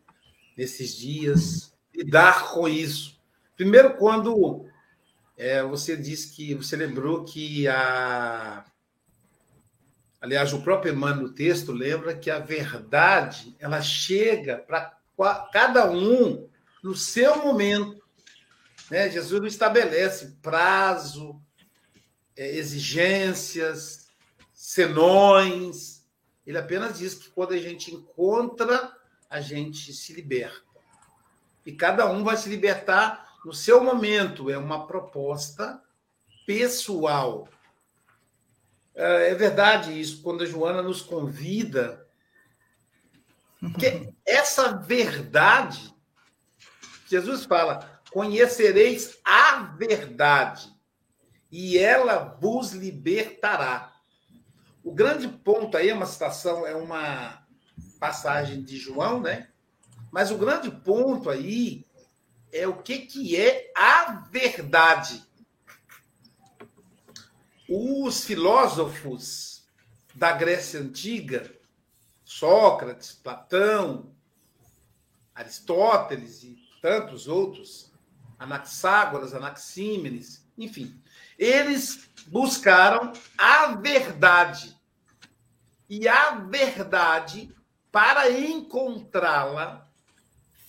[0.58, 3.21] nesses dias, lidar com isso.
[3.56, 4.65] Primeiro, quando
[5.38, 8.65] é, você disse que você lembrou que a.
[10.19, 14.97] Aliás, o próprio Emmanuel no texto lembra que a verdade ela chega para
[15.54, 16.50] cada um
[16.84, 18.04] no seu momento.
[18.89, 19.08] Né?
[19.12, 21.39] Jesus não estabelece prazo,
[22.36, 24.07] é, exigências,
[24.58, 26.04] senões.
[26.46, 28.91] Ele apenas diz que quando a gente encontra,
[29.30, 30.65] a gente se liberta.
[31.63, 34.50] E cada um vai se libertar no seu momento.
[34.50, 35.80] É uma proposta
[36.48, 37.48] pessoal.
[38.96, 42.08] É, é verdade isso, quando a Joana nos convida.
[43.60, 45.93] Porque essa verdade,
[47.08, 50.76] Jesus fala, conhecereis a verdade,
[51.52, 53.97] e ela vos libertará.
[54.88, 57.45] O grande ponto aí é uma citação, é uma
[58.00, 59.50] passagem de João, né?
[60.10, 61.86] Mas o grande ponto aí
[62.54, 65.21] é o que, que é a verdade.
[67.67, 69.67] Os filósofos
[70.15, 71.54] da Grécia Antiga,
[72.23, 74.15] Sócrates, Platão,
[75.36, 77.91] Aristóteles e tantos outros,
[78.39, 80.97] Anaxágoras, Anaxímenes, enfim.
[81.38, 84.77] Eles buscaram a verdade.
[85.89, 87.52] E a verdade
[87.91, 89.89] para encontrá-la,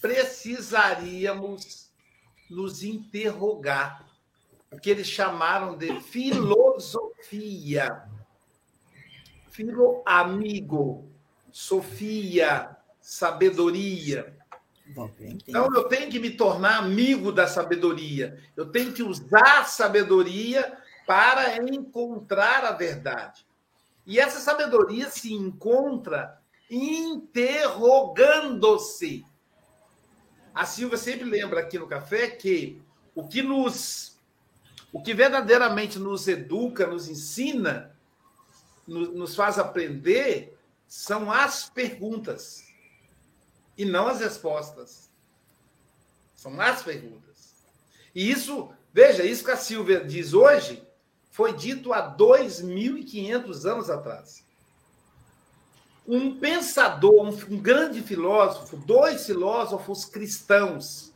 [0.00, 1.90] precisaríamos
[2.48, 4.07] nos interrogar,
[4.70, 8.04] o que eles chamaram de filosofia.
[9.50, 11.11] Filo amigo,
[11.50, 14.38] sofia, sabedoria.
[15.20, 18.42] Então eu tenho que me tornar amigo da sabedoria.
[18.57, 23.46] Eu tenho que usar a sabedoria para encontrar a verdade.
[24.09, 26.40] E essa sabedoria se encontra
[26.71, 29.27] interrogando-se.
[30.55, 32.81] A Silvia sempre lembra aqui no café que
[33.14, 34.16] o que nos
[34.90, 37.94] o que verdadeiramente nos educa, nos ensina,
[38.87, 42.66] nos, faz aprender são as perguntas
[43.77, 45.11] e não as respostas.
[46.35, 47.55] São as perguntas.
[48.14, 50.88] E isso, veja, isso que a Silvia diz hoje
[51.31, 54.45] foi dito há 2.500 anos atrás.
[56.07, 61.12] Um pensador, um, um grande filósofo, dois filósofos cristãos,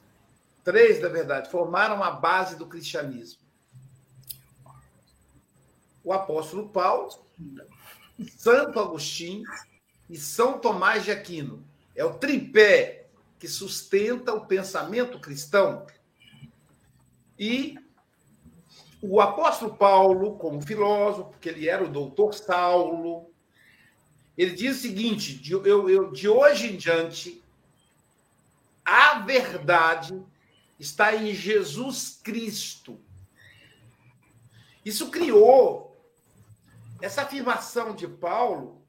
[0.63, 3.41] três, na verdade, formaram a base do cristianismo.
[6.05, 7.11] O apóstolo Paulo,
[8.37, 9.45] Santo Agostinho
[10.11, 11.65] e São Tomás de Aquino.
[11.95, 13.07] É o tripé
[13.39, 15.87] que sustenta o pensamento cristão.
[17.39, 17.79] E
[19.03, 23.29] o apóstolo Paulo, como filósofo, porque ele era o doutor Saulo,
[24.39, 27.43] ele diz o seguinte: de, eu, eu, de hoje em diante,
[28.85, 30.23] a verdade
[30.79, 32.99] está em Jesus Cristo.
[34.85, 36.01] Isso criou,
[37.01, 38.81] essa afirmação de Paulo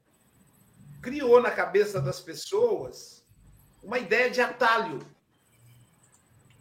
[1.02, 3.24] criou na cabeça das pessoas
[3.82, 5.00] uma ideia de atalho.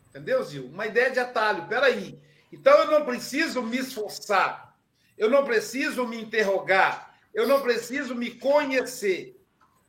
[0.08, 0.66] Entendeu, Zil?
[0.66, 1.66] Uma ideia de atalho.
[1.68, 2.21] Peraí.
[2.52, 4.76] Então eu não preciso me esforçar.
[5.16, 7.14] Eu não preciso me interrogar.
[7.32, 9.40] Eu não preciso me conhecer.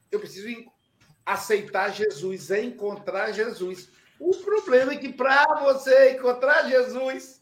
[0.09, 0.71] Eu preciso
[1.25, 3.89] aceitar Jesus, encontrar Jesus.
[4.19, 7.41] O problema é que para você encontrar Jesus,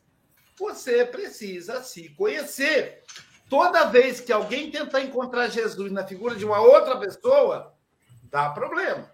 [0.57, 3.03] você precisa se conhecer.
[3.49, 7.75] Toda vez que alguém tentar encontrar Jesus na figura de uma outra pessoa,
[8.23, 9.11] dá problema.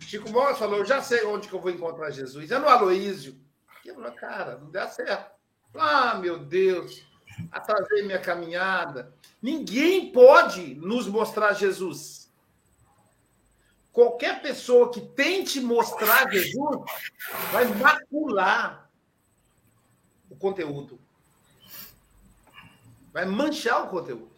[0.00, 2.50] Chico Moura falou: Eu já sei onde que eu vou encontrar Jesus.
[2.50, 3.38] É no Aloísio.
[3.86, 5.30] Quebrou a cara, não deu certo.
[5.72, 7.06] Ah, meu Deus,
[7.52, 9.14] atrasei minha caminhada.
[9.40, 12.28] Ninguém pode nos mostrar Jesus.
[13.92, 16.90] Qualquer pessoa que tente mostrar Jesus
[17.52, 18.90] vai macular
[20.28, 20.98] o conteúdo
[23.12, 24.30] vai manchar o conteúdo.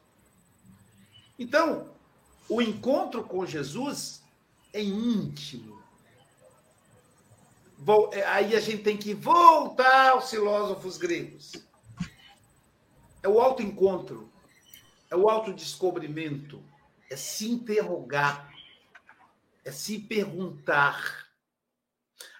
[1.39, 1.89] Então,
[2.51, 4.23] o encontro com Jesus
[4.73, 5.78] é íntimo.
[8.12, 11.53] É, aí a gente tem que voltar aos filósofos gregos.
[13.23, 14.31] É o autoencontro,
[15.11, 16.62] é o autodescobrimento,
[17.11, 18.51] é se interrogar,
[19.64, 21.27] é se perguntar.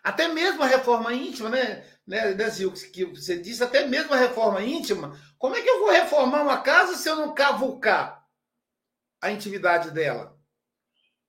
[0.03, 4.17] Até mesmo a reforma íntima, né, né, né Zil, que você disse, até mesmo a
[4.17, 8.27] reforma íntima como é que eu vou reformar uma casa se eu não cavucar
[9.23, 10.37] a intimidade dela?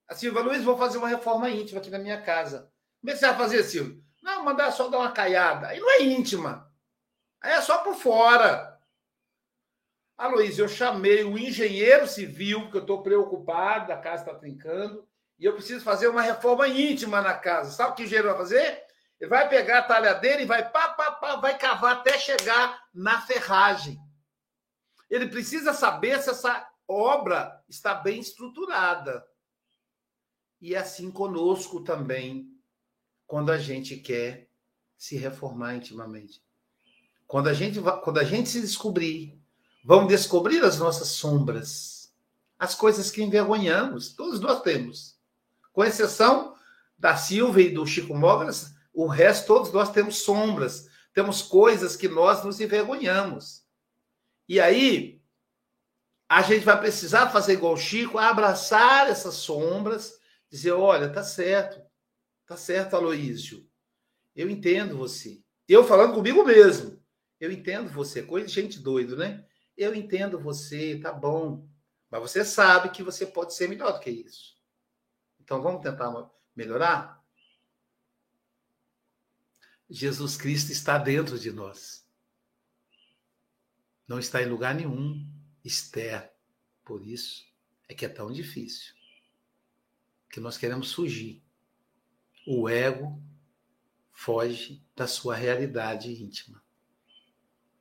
[0.08, 2.69] A Silvia Luiz, vou fazer uma reforma íntima aqui na minha casa.
[3.00, 4.00] Como é que você vai fazer, Silvia?
[4.22, 5.68] Não, mandar só dar uma caiada.
[5.68, 6.70] Aí não é íntima.
[7.40, 8.78] Aí é só por fora.
[10.16, 15.08] Ah, Luiz, eu chamei o engenheiro civil, porque eu estou preocupado, a casa está trincando,
[15.38, 17.70] e eu preciso fazer uma reforma íntima na casa.
[17.70, 18.84] Sabe o que o engenheiro vai fazer?
[19.18, 23.22] Ele vai pegar a talhadeira e vai pá, pá, pá, vai cavar até chegar na
[23.22, 23.98] ferragem.
[25.08, 29.26] Ele precisa saber se essa obra está bem estruturada.
[30.60, 32.46] E é assim conosco também,
[33.30, 34.48] quando a gente quer
[34.98, 36.42] se reformar intimamente.
[37.28, 39.40] Quando a gente, quando a gente se descobrir,
[39.84, 42.12] vamos descobrir as nossas sombras,
[42.58, 45.16] as coisas que envergonhamos, todos nós temos.
[45.72, 46.56] Com exceção
[46.98, 52.08] da Silvia e do Chico Mogras, o resto, todos nós temos sombras, temos coisas que
[52.08, 53.64] nós nos envergonhamos.
[54.48, 55.22] E aí,
[56.28, 60.18] a gente vai precisar fazer igual o Chico, abraçar essas sombras,
[60.50, 61.80] dizer: olha, tá certo,
[62.50, 63.64] tá certo, Aloísio.
[64.34, 65.40] Eu entendo você.
[65.68, 67.00] Eu falando comigo mesmo.
[67.38, 68.24] Eu entendo você.
[68.24, 69.46] Coisa de gente doido, né?
[69.76, 71.68] Eu entendo você, tá bom.
[72.10, 74.60] Mas você sabe que você pode ser melhor do que isso.
[75.38, 76.12] Então vamos tentar
[76.56, 77.24] melhorar?
[79.88, 82.04] Jesus Cristo está dentro de nós.
[84.08, 85.24] Não está em lugar nenhum
[85.64, 86.28] externo.
[86.84, 87.44] Por isso
[87.88, 88.92] é que é tão difícil.
[90.28, 91.44] Que nós queremos fugir.
[92.52, 93.16] O ego
[94.12, 96.60] foge da sua realidade íntima.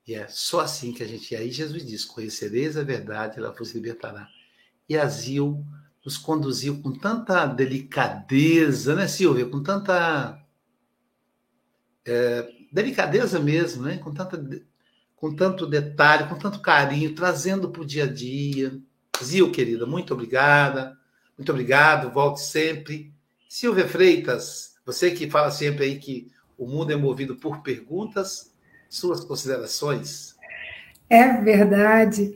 [0.06, 1.36] E é só assim que a gente.
[1.36, 4.30] Aí Jesus diz: Conhecereis a verdade, ela vos libertará.
[4.88, 5.66] E Asil
[6.06, 9.48] nos conduziu com tanta delicadeza, né, Silvia?
[9.48, 10.40] Com tanta
[12.06, 13.98] é, delicadeza mesmo, né?
[13.98, 14.40] Com, tanta,
[15.16, 18.80] com tanto detalhe, com tanto carinho, trazendo para o dia a dia.
[19.24, 20.96] Zil, querida, muito obrigada.
[21.36, 23.12] Muito obrigado, volte sempre.
[23.52, 28.56] Silvia Freitas, você que fala sempre aí que o mundo é movido por perguntas,
[28.88, 30.36] suas considerações?
[31.10, 32.36] É verdade.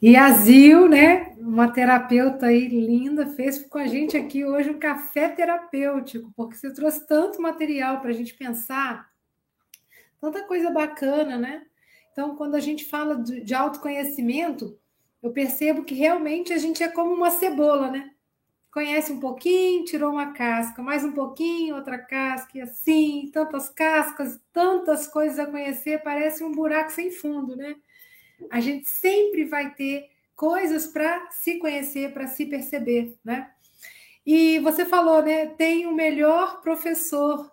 [0.00, 4.78] E a Zil, né, uma terapeuta aí linda, fez com a gente aqui hoje um
[4.78, 9.10] café terapêutico, porque você trouxe tanto material para a gente pensar,
[10.18, 11.62] tanta coisa bacana, né?
[12.10, 14.78] Então, quando a gente fala de autoconhecimento,
[15.22, 18.13] eu percebo que realmente a gente é como uma cebola, né?
[18.74, 24.40] Conhece um pouquinho, tirou uma casca, mais um pouquinho, outra casca, e assim, tantas cascas,
[24.52, 27.76] tantas coisas a conhecer, parece um buraco sem fundo, né?
[28.50, 33.48] A gente sempre vai ter coisas para se conhecer, para se perceber, né?
[34.26, 35.46] E você falou, né?
[35.46, 37.48] Tem o melhor professor.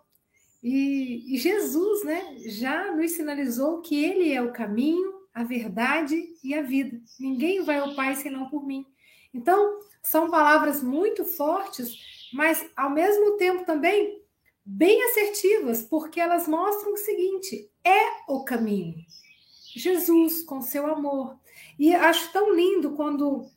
[0.64, 2.36] E, e, Jesus, né?
[2.48, 7.00] Já nos sinalizou que Ele é o caminho, a verdade e a vida.
[7.20, 8.84] Ninguém vai ao Pai senão por mim.
[9.32, 11.95] Então, são palavras muito fortes,
[12.34, 14.22] mas ao mesmo tempo também
[14.66, 18.95] bem assertivas, porque elas mostram o seguinte: é o caminho.
[19.74, 21.38] Jesus, com seu amor.
[21.80, 23.47] E acho tão lindo quando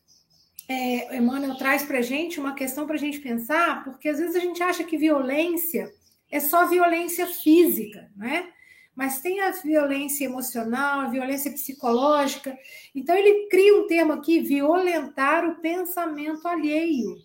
[0.68, 4.40] é, Emmanuel traz para gente uma questão para a gente pensar, porque às vezes a
[4.40, 5.92] gente acha que violência
[6.30, 8.48] é só violência física, né?
[8.94, 12.56] Mas tem a violência emocional, a violência psicológica.
[12.94, 17.16] Então ele cria um termo aqui, violentar o pensamento alheio.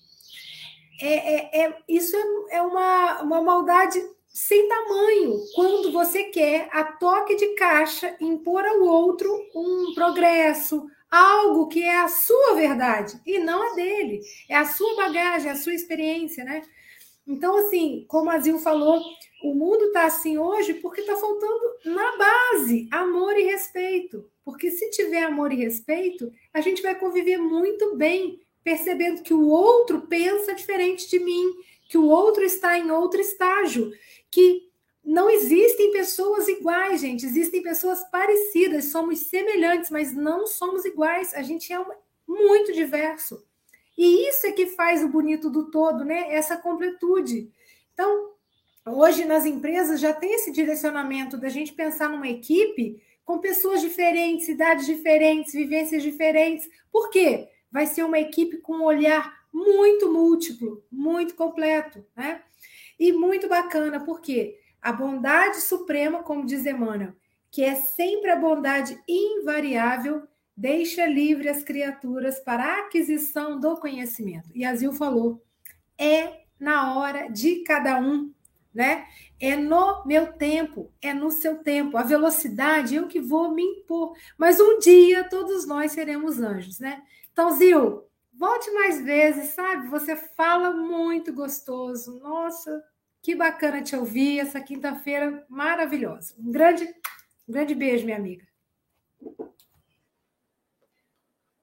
[1.01, 3.99] É, é, é isso é, é uma, uma maldade
[4.32, 11.67] sem tamanho quando você quer, a toque de caixa, impor ao outro um progresso, algo
[11.67, 15.74] que é a sua verdade e não a dele, é a sua bagagem, a sua
[15.74, 16.61] experiência, né?
[17.28, 19.01] Então, assim, como a Zil falou,
[19.42, 24.30] o mundo está assim hoje porque está faltando na base amor e respeito.
[24.44, 29.48] Porque se tiver amor e respeito, a gente vai conviver muito bem, percebendo que o
[29.48, 31.54] outro pensa diferente de mim,
[31.88, 33.92] que o outro está em outro estágio
[34.30, 34.70] que
[35.04, 37.26] não existem pessoas iguais, gente.
[37.26, 41.34] Existem pessoas parecidas, somos semelhantes, mas não somos iguais.
[41.34, 41.84] A gente é
[42.28, 43.44] muito diverso.
[43.98, 46.34] E isso é que faz o bonito do todo, né?
[46.34, 47.52] Essa completude.
[47.94, 48.34] Então,
[48.92, 54.48] hoje nas empresas já tem esse direcionamento da gente pensar numa equipe com pessoas diferentes,
[54.48, 56.68] idades diferentes, vivências diferentes.
[56.92, 57.48] Por quê?
[57.72, 62.42] Vai ser uma equipe com um olhar muito múltiplo, muito completo, né?
[63.00, 67.14] E muito bacana, porque a bondade suprema, como diz Emmanuel,
[67.52, 70.24] que é sempre a bondade invariável,
[70.56, 74.50] deixa livre as criaturas para a aquisição do conhecimento.
[74.54, 75.42] E Azil falou,
[75.98, 78.34] é na hora de cada um,
[78.74, 79.05] né?
[79.39, 81.97] É no meu tempo, é no seu tempo.
[81.97, 84.15] A velocidade eu que vou me impor.
[84.38, 87.01] Mas um dia todos nós seremos anjos, né?
[87.32, 88.09] Então, Zil,
[88.39, 89.89] Volte mais vezes, sabe?
[89.89, 92.22] Você fala muito gostoso.
[92.22, 92.82] Nossa,
[93.22, 96.36] que bacana te ouvir essa quinta-feira maravilhosa.
[96.39, 96.86] Um grande,
[97.45, 98.47] um grande beijo, minha amiga.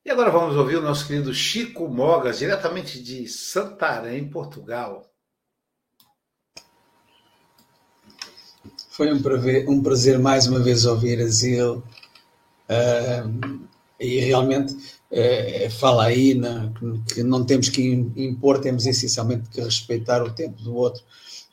[0.04, 5.11] E agora vamos ouvir o nosso querido Chico Mogas, diretamente de Santarém, Portugal.
[8.97, 11.82] Foi um prazer, um prazer mais uma vez ouvir a Zil.
[12.66, 13.61] Uh,
[14.01, 14.74] e realmente
[15.11, 16.72] é, fala aí na,
[17.12, 17.82] que não temos que
[18.16, 21.05] impor, temos essencialmente que respeitar o tempo do outro.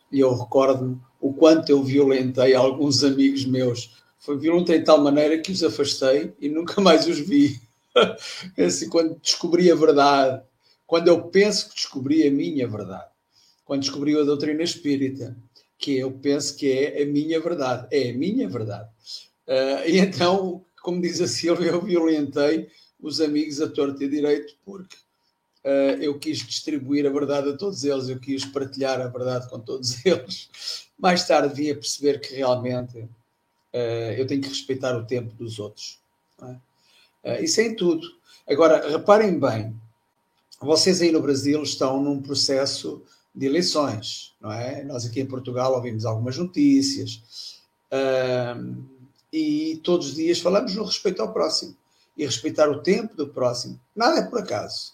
[0.09, 3.91] E eu recordo-me o quanto eu violentei alguns amigos meus.
[4.19, 7.59] Foi violentei de tal maneira que os afastei e nunca mais os vi.
[8.57, 10.41] assim, quando descobri a verdade,
[10.87, 13.09] quando eu penso que descobri a minha verdade,
[13.65, 15.35] quando descobri a doutrina espírita,
[15.77, 18.89] que eu penso que é a minha verdade, é a minha verdade.
[19.47, 22.69] Uh, e então, como diz a Silvia, eu violentei
[23.01, 24.95] os amigos a torto e direito, porque
[25.65, 29.59] uh, eu quis distribuir a verdade a todos eles, eu quis partilhar a verdade com
[29.59, 30.87] todos eles.
[30.97, 35.59] Mais tarde vim a perceber que realmente uh, eu tenho que respeitar o tempo dos
[35.59, 35.99] outros.
[37.23, 37.43] É?
[37.43, 38.07] Isso é em tudo.
[38.47, 39.73] Agora, reparem bem,
[40.61, 43.03] vocês aí no Brasil estão num processo
[43.33, 44.83] de eleições, não é?
[44.83, 47.61] Nós aqui em Portugal ouvimos algumas notícias
[47.91, 48.83] uh,
[49.31, 51.75] e todos os dias falamos no respeito ao próximo
[52.15, 53.79] e respeitar o tempo do próximo.
[53.95, 54.93] Nada é por acaso.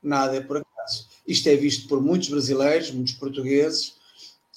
[0.00, 1.08] Nada é por acaso.
[1.26, 3.88] Isto é visto por muitos brasileiros, muitos portugueses,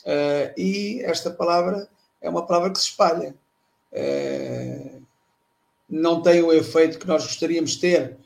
[0.02, 1.90] uh, e esta palavra
[2.22, 3.36] é uma palavra que se espalha.
[3.92, 5.02] Uh,
[5.90, 8.18] não tem o efeito que nós gostaríamos de ter,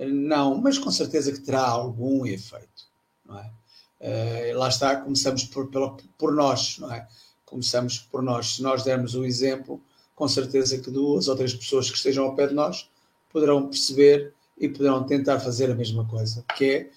[0.00, 2.88] Não, mas com certeza que terá algum efeito,
[3.24, 3.48] não é?
[4.02, 7.06] Uh, lá está, começamos por, pela, por nós, não é?
[7.46, 8.56] Começamos por nós.
[8.56, 9.80] Se nós dermos o exemplo,
[10.16, 12.90] com certeza que duas ou três pessoas que estejam ao pé de nós
[13.30, 16.90] poderão perceber e poderão tentar fazer a mesma coisa, que é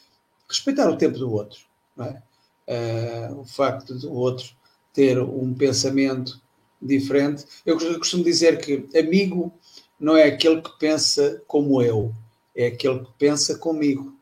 [0.50, 1.60] respeitar o tempo do outro,
[1.96, 2.24] não é?
[2.68, 4.56] Uh, o facto do outro
[4.92, 6.42] ter um pensamento
[6.82, 7.46] diferente.
[7.66, 9.54] Eu costumo dizer que amigo
[10.00, 12.12] não é aquele que pensa como eu,
[12.56, 14.18] é aquele que pensa comigo.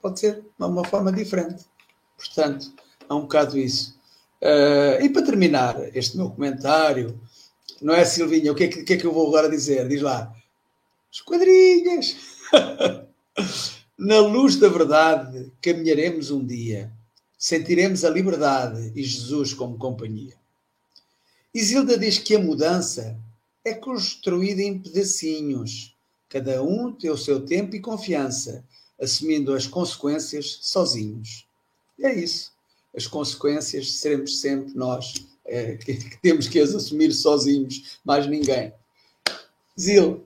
[0.00, 1.64] Pode ser de uma forma diferente.
[2.16, 2.72] Portanto,
[3.08, 3.98] há um bocado isso.
[4.40, 7.20] Uh, e para terminar este meu comentário,
[7.80, 8.52] não é, Silvinha?
[8.52, 9.88] O que é que, que, é que eu vou agora dizer?
[9.88, 10.34] Diz lá.
[11.10, 12.16] Esquadrinhas!
[13.96, 16.92] Na luz da verdade caminharemos um dia.
[17.38, 20.34] Sentiremos a liberdade e Jesus como companhia.
[21.54, 23.16] Isilda diz que a mudança
[23.64, 25.94] é construída em pedacinhos.
[26.28, 28.64] Cada um tem o seu tempo e confiança,
[29.00, 31.43] assumindo as consequências sozinhos.
[31.98, 32.52] E é isso.
[32.96, 35.14] As consequências seremos sempre nós,
[35.44, 38.72] é, que, que, temos que as assumir sozinhos, mais ninguém.
[39.78, 40.24] Zil,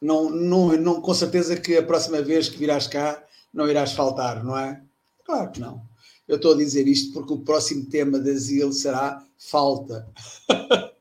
[0.00, 3.22] não, não, não, com certeza que a próxima vez que virás cá
[3.52, 4.82] não irás faltar, não é?
[5.24, 5.82] Claro que não.
[6.26, 10.08] Eu estou a dizer isto porque o próximo tema da Zil será falta.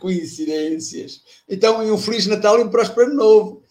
[0.00, 1.22] Coincidências.
[1.46, 3.62] Então, um Feliz Natal e um próspero Ano Novo.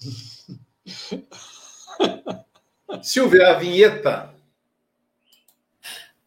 [3.04, 4.34] Silvia, a vinheta.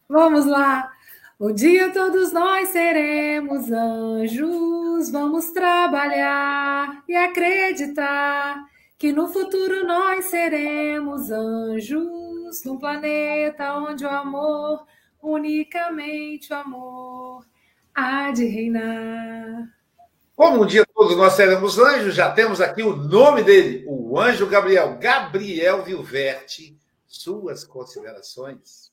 [0.08, 0.92] Vamos lá.
[1.40, 8.64] Um dia todos nós seremos anjos, vamos trabalhar e acreditar
[8.96, 14.86] que no futuro nós seremos anjos, num planeta onde o amor,
[15.20, 17.44] unicamente o amor,
[17.92, 19.81] há de reinar.
[20.34, 24.46] Como um dia todos nós seremos anjos, já temos aqui o nome dele, o anjo
[24.46, 26.76] Gabriel, Gabriel Vilverte.
[27.06, 28.90] Suas considerações?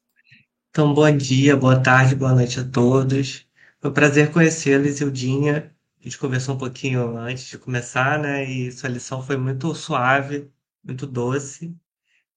[0.70, 3.48] Então, bom dia, boa tarde, boa noite a todos.
[3.80, 5.74] Foi um prazer conhecê-lo, Isildinha.
[6.00, 8.44] A gente conversou um pouquinho antes de começar, né?
[8.44, 10.52] E sua lição foi muito suave,
[10.84, 11.74] muito doce.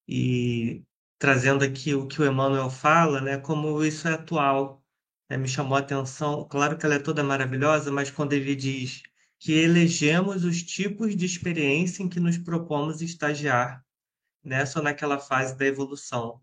[0.07, 0.82] E
[1.18, 3.36] trazendo aqui o que o Emmanuel fala, né?
[3.38, 4.81] Como isso é atual
[5.32, 6.46] é, me chamou a atenção.
[6.46, 9.02] Claro que ela é toda maravilhosa, mas quando ele diz
[9.38, 13.82] que elegemos os tipos de experiência em que nos propomos estagiar
[14.44, 16.40] nessa ou naquela fase da evolução.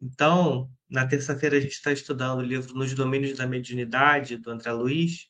[0.00, 4.72] Então, na terça-feira a gente está estudando o livro Nos Domínios da Mediunidade, do André
[4.72, 5.28] Luiz,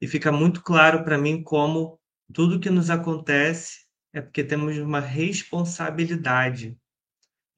[0.00, 2.00] e fica muito claro para mim como
[2.32, 6.78] tudo que nos acontece é porque temos uma responsabilidade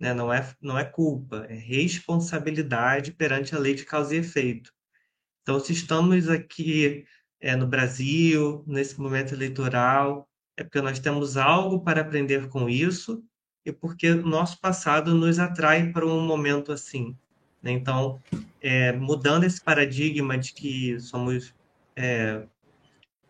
[0.01, 0.15] né?
[0.15, 4.73] Não é, não é culpa, é responsabilidade perante a lei de causa e efeito.
[5.43, 7.07] Então, se estamos aqui
[7.41, 10.27] é, no Brasil, nesse momento eleitoral,
[10.57, 13.23] é porque nós temos algo para aprender com isso
[13.65, 17.17] e porque o nosso passado nos atrai para um momento assim.
[17.63, 17.73] Né?
[17.73, 18.21] Então,
[18.61, 21.55] é, mudando esse paradigma de que somos
[21.95, 22.43] é,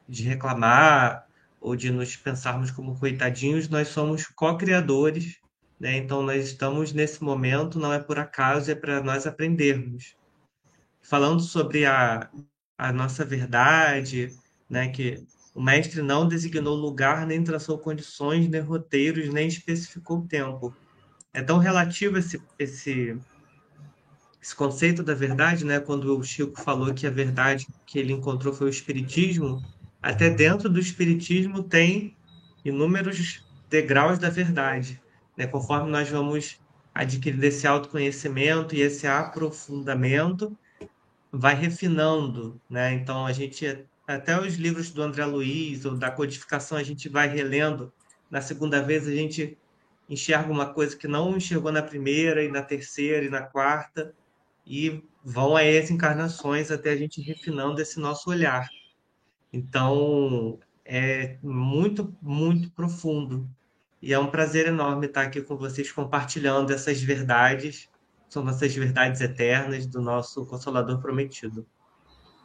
[0.09, 1.27] de reclamar
[1.61, 5.41] ou de nos pensarmos como coitadinhos, nós somos co-criadores
[5.81, 5.97] né?
[5.97, 10.15] Então, nós estamos nesse momento, não é por acaso, é para nós aprendermos.
[11.01, 12.31] Falando sobre a,
[12.77, 14.37] a nossa verdade,
[14.69, 14.89] né?
[14.89, 15.25] que
[15.55, 20.77] o mestre não designou lugar, nem traçou condições, nem roteiros, nem especificou tempo.
[21.33, 23.19] É tão relativo esse, esse,
[24.43, 25.81] esse conceito da verdade, né?
[25.81, 29.65] quando o Chico falou que a verdade que ele encontrou foi o Espiritismo,
[30.03, 32.15] até dentro do Espiritismo tem
[32.63, 35.01] inúmeros degraus da verdade.
[35.41, 35.47] Né?
[35.47, 36.61] Conforme nós vamos
[36.95, 40.55] adquirindo esse autoconhecimento e esse aprofundamento,
[41.33, 42.61] vai refinando.
[42.69, 42.93] Né?
[42.93, 47.27] Então, a gente, até os livros do André Luiz ou da codificação, a gente vai
[47.27, 47.91] relendo.
[48.31, 49.57] Na segunda vez, a gente
[50.11, 54.15] enxerga uma coisa que não enxergou na primeira, e na terceira, e na quarta,
[54.67, 58.69] e vão a essas encarnações até a gente refinando esse nosso olhar.
[59.51, 63.49] Então, é muito, muito profundo.
[64.03, 67.89] E é um prazer enorme estar aqui com vocês compartilhando essas verdades,
[68.29, 71.67] são nossas verdades eternas do nosso Consolador Prometido.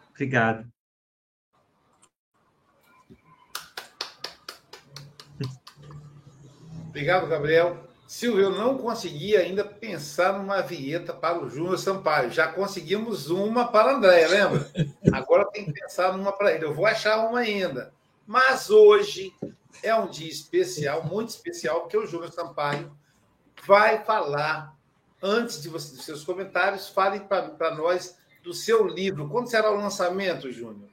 [0.10, 0.68] Obrigado.
[6.90, 7.86] Obrigado, Gabriel.
[8.08, 12.32] Silvio, eu não consegui ainda pensar numa vinheta para o Júnior Sampaio.
[12.32, 14.70] Já conseguimos uma para a André, lembra?
[15.12, 16.66] Agora tem que pensar numa para ele.
[16.66, 17.94] Eu vou achar uma ainda.
[18.26, 19.34] Mas hoje
[19.84, 22.96] é um dia especial, muito especial, porque o Júnior Sampaio
[23.66, 24.76] vai falar,
[25.22, 29.30] antes de você, dos seus comentários, fale para nós do seu livro.
[29.30, 30.90] Quando será o lançamento, Júnior?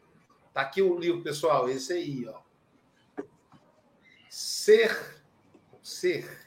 [0.48, 2.40] Está aqui o livro, pessoal, esse aí, ó.
[4.28, 5.24] ser,
[5.82, 6.38] ser.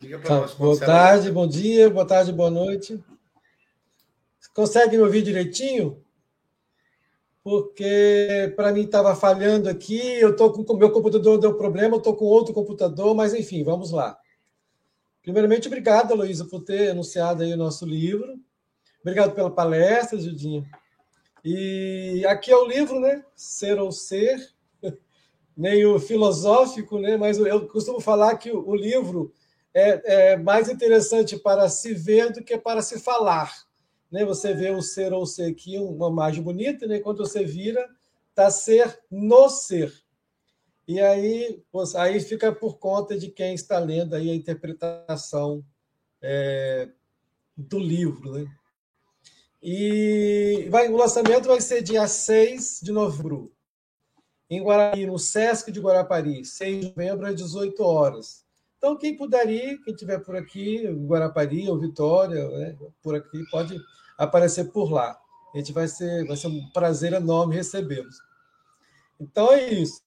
[0.00, 0.54] Diga para tá, nós.
[0.54, 3.02] Boa tarde, bom dia, boa tarde, boa noite.
[4.54, 6.05] Consegue me ouvir direitinho?
[7.46, 11.98] Porque para mim estava falhando aqui, eu estou com o meu computador deu problema, eu
[11.98, 14.18] estou com outro computador, mas enfim, vamos lá.
[15.22, 18.34] Primeiramente, obrigado, Luísa, por ter anunciado aí o nosso livro.
[19.00, 20.68] Obrigado pela palestra, Judinha.
[21.44, 23.24] E aqui é o livro, né?
[23.36, 24.44] Ser ou Ser,
[25.56, 27.16] meio filosófico, né?
[27.16, 29.32] Mas eu costumo falar que o livro
[29.72, 33.65] é, é mais interessante para se ver do que para se falar.
[34.10, 34.24] Né?
[34.24, 37.00] Você vê o ser ou ser aqui, uma imagem bonita, né?
[37.00, 37.88] quando você vira,
[38.30, 39.92] está ser no ser.
[40.86, 41.62] E aí,
[41.96, 45.64] aí fica por conta de quem está lendo aí a interpretação
[46.22, 46.88] é,
[47.56, 48.32] do livro.
[48.32, 48.46] Né?
[49.60, 53.52] E vai, o lançamento vai ser dia 6 de novembro,
[54.48, 58.45] em Guarapari, no Sesc de Guarapari, 6 de novembro, às 18 horas.
[58.78, 63.76] Então, quem puder ir, quem estiver por aqui, Guarapari ou Vitória, né, por aqui, pode
[64.18, 65.18] aparecer por lá.
[65.54, 68.16] A gente vai ser, vai ser um prazer enorme recebê-los.
[69.18, 70.02] Então é isso.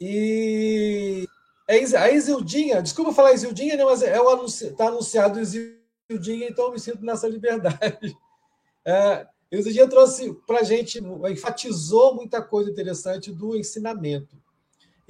[0.00, 1.26] E
[1.68, 6.72] a Isildinha, desculpa falar Isildinha, né, mas é o anunci, está anunciado Isildinha, então eu
[6.72, 8.16] me sinto nessa liberdade.
[8.82, 10.98] É, Isildinha trouxe para a gente,
[11.30, 14.34] enfatizou muita coisa interessante do ensinamento.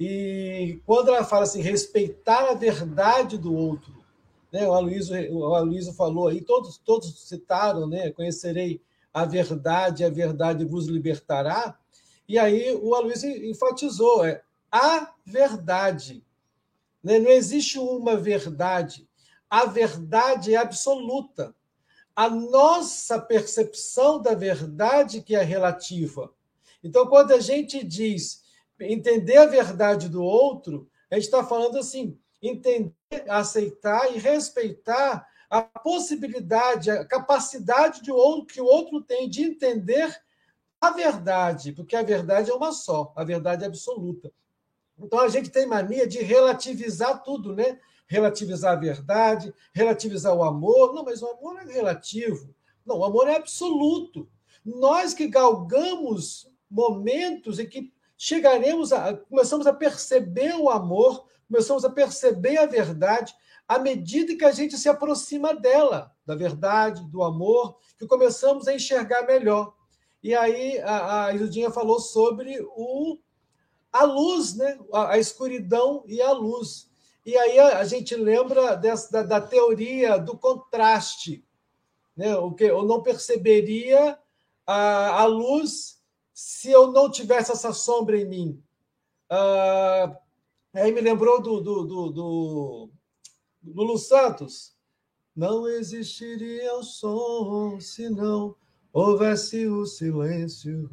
[0.03, 4.03] E quando ela fala assim, respeitar a verdade do outro,
[4.51, 4.67] né?
[4.67, 8.09] o, Aloysio, o Aloysio falou aí, todos, todos citaram, né?
[8.09, 8.81] conhecerei
[9.13, 11.77] a verdade, a verdade vos libertará.
[12.27, 14.41] E aí o Aloysio enfatizou, é
[14.71, 16.25] a verdade.
[17.03, 17.19] Né?
[17.19, 19.07] Não existe uma verdade.
[19.47, 21.53] A verdade é absoluta.
[22.15, 26.33] A nossa percepção da verdade que é relativa.
[26.83, 28.40] Então, quando a gente diz
[28.81, 32.93] entender a verdade do outro, a gente está falando assim, entender,
[33.27, 40.15] aceitar e respeitar a possibilidade, a capacidade de outro, que o outro tem de entender
[40.79, 44.31] a verdade, porque a verdade é uma só, a verdade é absoluta.
[44.97, 47.79] Então a gente tem mania de relativizar tudo, né?
[48.07, 50.93] Relativizar a verdade, relativizar o amor.
[50.93, 52.53] Não, mas o amor é relativo.
[52.85, 54.27] Não, o amor é absoluto.
[54.65, 57.91] Nós que galgamos momentos em que
[58.23, 63.33] chegaremos a começamos a perceber o amor, começamos a perceber a verdade
[63.67, 68.75] à medida que a gente se aproxima dela, da verdade, do amor, que começamos a
[68.75, 69.73] enxergar melhor.
[70.21, 73.17] E aí a, a Isudinha falou sobre o
[73.91, 74.77] a luz, né?
[74.93, 76.91] A, a escuridão e a luz.
[77.25, 81.43] E aí a, a gente lembra dessa, da, da, teoria do contraste,
[82.15, 82.35] né?
[82.35, 84.15] O que eu não perceberia
[84.67, 86.00] a, a luz
[86.41, 88.63] se eu não tivesse essa sombra em mim.
[89.29, 90.17] Ah,
[90.73, 92.89] aí me lembrou do, do, do, do,
[93.61, 94.75] do Lu Santos.
[95.35, 98.55] Não existiria o som se não
[98.91, 100.89] houvesse o silêncio.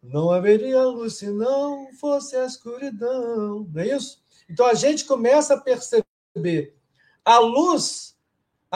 [0.00, 3.68] Não haveria luz se não fosse a escuridão.
[3.68, 4.22] Não é isso?
[4.48, 6.76] Então a gente começa a perceber
[7.24, 8.15] a luz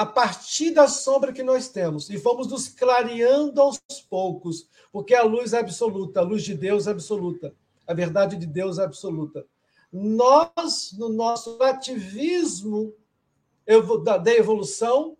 [0.01, 3.79] a partir da sombra que nós temos e vamos nos clareando aos
[4.09, 7.55] poucos, porque a luz é absoluta, a luz de Deus é absoluta,
[7.87, 9.45] a verdade de Deus é absoluta.
[9.93, 12.95] Nós, no nosso ativismo
[14.03, 15.19] da evolução,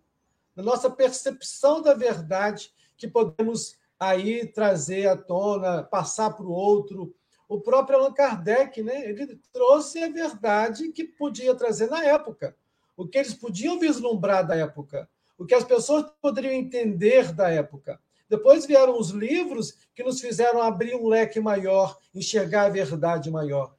[0.55, 7.13] na nossa percepção da verdade, que podemos aí trazer à tona, passar para o outro.
[7.47, 12.57] O próprio Allan Kardec, né, ele trouxe a verdade que podia trazer na época
[13.01, 17.99] o que eles podiam vislumbrar da época, o que as pessoas poderiam entender da época.
[18.29, 23.75] Depois vieram os livros que nos fizeram abrir um leque maior, enxergar a verdade maior.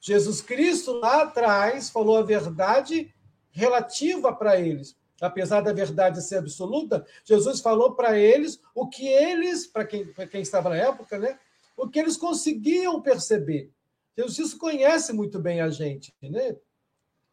[0.00, 3.12] Jesus Cristo, lá atrás, falou a verdade
[3.50, 4.96] relativa para eles.
[5.20, 10.40] Apesar da verdade ser absoluta, Jesus falou para eles o que eles, para quem, quem
[10.40, 11.38] estava na época, né,
[11.76, 13.70] o que eles conseguiam perceber.
[14.16, 16.56] Jesus conhece muito bem a gente, né?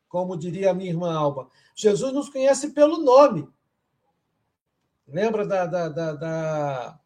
[0.08, 1.49] Como diria a minha irmã Alba.
[1.76, 3.47] Jesus nos conhece pelo nome.
[5.08, 6.99] Lembra da, da, da, da,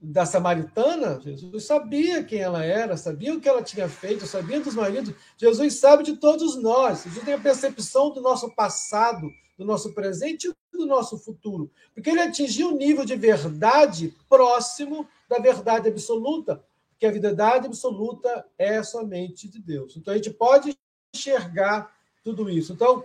[0.00, 1.20] da samaritana?
[1.20, 5.14] Jesus sabia quem ela era, sabia o que ela tinha feito, sabia dos maridos.
[5.36, 7.04] Jesus sabe de todos nós.
[7.04, 9.28] Jesus tem a percepção do nosso passado,
[9.58, 11.70] do nosso presente e do nosso futuro.
[11.94, 16.64] Porque ele atingiu um nível de verdade próximo da verdade absoluta.
[16.90, 19.96] Porque a verdade absoluta é somente de Deus.
[19.96, 20.76] Então a gente pode
[21.18, 21.92] enxergar
[22.22, 22.72] tudo isso.
[22.72, 23.04] Então,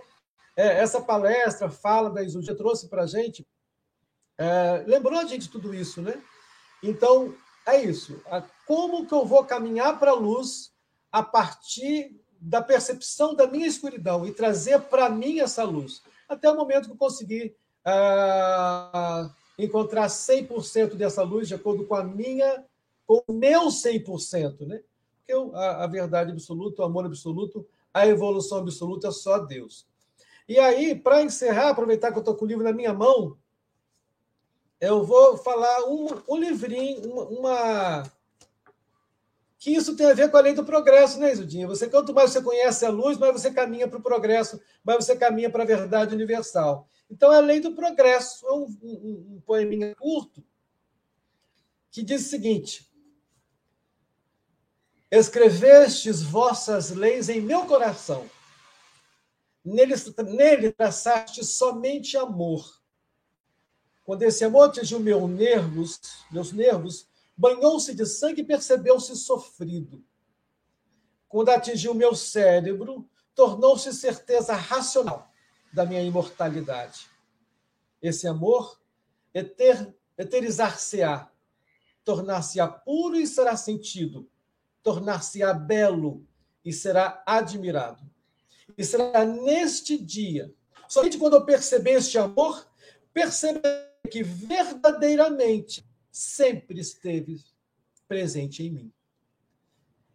[0.56, 3.46] é, essa palestra, fala da Exulgia, trouxe para a gente,
[4.38, 6.20] é, lembrou a gente tudo isso, né?
[6.82, 7.34] Então,
[7.66, 8.20] é isso.
[8.66, 10.72] Como que eu vou caminhar para a luz
[11.10, 16.02] a partir da percepção da minha escuridão e trazer para mim essa luz?
[16.28, 22.04] Até o momento que eu conseguir ah, encontrar 100% dessa luz de acordo com a
[22.04, 22.64] minha,
[23.06, 24.82] com o meu 100%, né?
[25.18, 29.86] Porque a, a verdade absoluta, o amor absoluto, a evolução absoluta é só Deus.
[30.48, 33.38] E aí, para encerrar, aproveitar que eu estou com o livro na minha mão,
[34.80, 38.12] eu vou falar um, um livrinho, uma, uma,
[39.58, 41.66] que isso tem a ver com a lei do progresso, né, Isudinha?
[41.68, 45.16] Você, quanto mais você conhece a luz, mais você caminha para o progresso, mais você
[45.16, 46.86] caminha para a verdade universal.
[47.08, 48.46] Então, é a lei do progresso.
[48.46, 50.44] É um, um, um poeminha curto
[51.90, 52.86] que diz o seguinte:
[55.10, 58.28] Escrevestes vossas leis em meu coração.
[59.64, 59.94] Nele,
[60.26, 62.82] nele traçaste somente amor.
[64.04, 66.00] Quando esse amor atingiu meus nervos,
[66.30, 70.04] meus nervos, banhou-se de sangue e percebeu-se sofrido.
[71.28, 75.30] Quando atingiu meu cérebro, tornou-se certeza racional
[75.72, 77.10] da minha imortalidade.
[78.00, 78.78] Esse amor
[79.32, 81.28] eter, eterizar-se-á,
[82.04, 84.30] tornar-se-á puro e será sentido,
[84.84, 86.24] tornar-se-á belo
[86.64, 88.04] e será admirado.
[88.76, 90.54] E será neste dia,
[90.86, 92.66] somente quando eu perceber este amor,
[93.12, 97.42] perceber que verdadeiramente sempre esteve
[98.06, 98.92] presente em mim.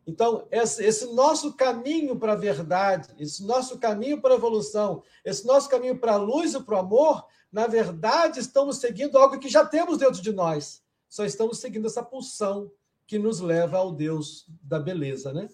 [0.06, 5.70] Então, esse, nosso caminho para a verdade, esse nosso caminho para a evolução, esse nosso
[5.70, 9.66] caminho para a luz e para o amor, na verdade, estamos seguindo algo que já
[9.66, 10.84] temos dentro de nós.
[11.08, 12.72] Só estamos seguindo essa pulsão
[13.10, 15.50] que nos leva ao Deus da beleza, né?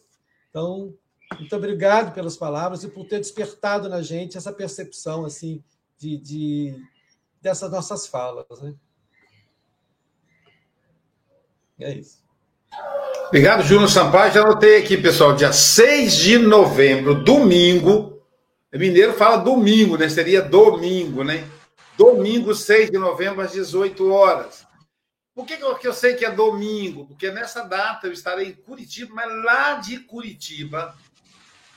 [0.50, 0.94] Então,
[1.40, 5.64] muito obrigado pelas palavras e por ter despertado na gente essa percepção assim
[5.98, 6.76] de, de
[7.42, 8.76] dessas nossas falas, né?
[11.80, 12.20] É isso.
[13.30, 14.34] Obrigado, Júnior Sampaio.
[14.34, 18.22] Já anotei aqui, pessoal, dia 6 de novembro, domingo.
[18.74, 20.10] Mineiro fala domingo, né?
[20.10, 21.48] Seria domingo, né?
[21.98, 24.68] Domingo, 6 de novembro, às 18 horas.
[25.36, 27.06] Por que, que eu sei que é domingo?
[27.06, 30.98] Porque nessa data eu estarei em Curitiba, mas lá de Curitiba,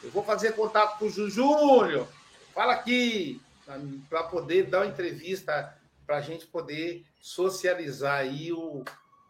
[0.02, 2.06] eu vou fazer contato com o Júnior.
[2.54, 3.42] Fala aqui,
[4.08, 8.84] para poder dar uma entrevista, para a gente poder socializar aí o,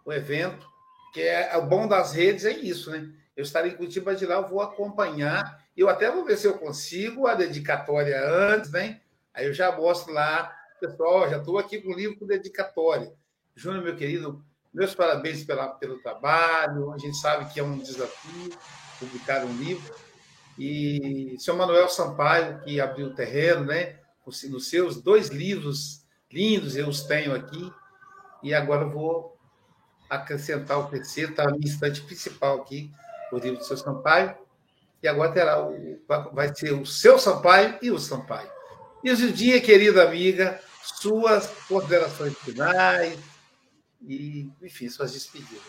[0.05, 0.68] o evento
[1.12, 3.11] que é o bom das redes é isso, né?
[3.37, 5.64] Eu estarei em Curitiba de lá, eu vou acompanhar.
[5.76, 9.01] Eu até vou ver se eu consigo a dedicatória antes, né?
[9.33, 13.12] Aí eu já mostro lá, pessoal, já estou aqui com o livro com dedicatória.
[13.59, 14.40] Júnior, meu querido,
[14.72, 16.92] meus parabéns pela, pelo trabalho.
[16.92, 18.56] A gente sabe que é um desafio
[19.00, 19.92] publicar um livro.
[20.56, 23.96] E senhor Manuel Sampaio, que abriu o terreno, né?
[24.24, 27.72] Nos seus dois livros lindos, eu os tenho aqui.
[28.44, 29.36] E agora vou
[30.09, 32.92] acrescentar o terceiro, está na minha estante principal aqui,
[33.32, 34.36] o livro do seu Sampaio.
[35.02, 36.00] E agora terá o,
[36.32, 38.50] vai ser o seu Sampaio e o Sampaio.
[39.02, 40.61] E o dia, querida amiga,
[41.00, 43.18] suas considerações finais
[44.07, 45.62] e, enfim, suas despedidas.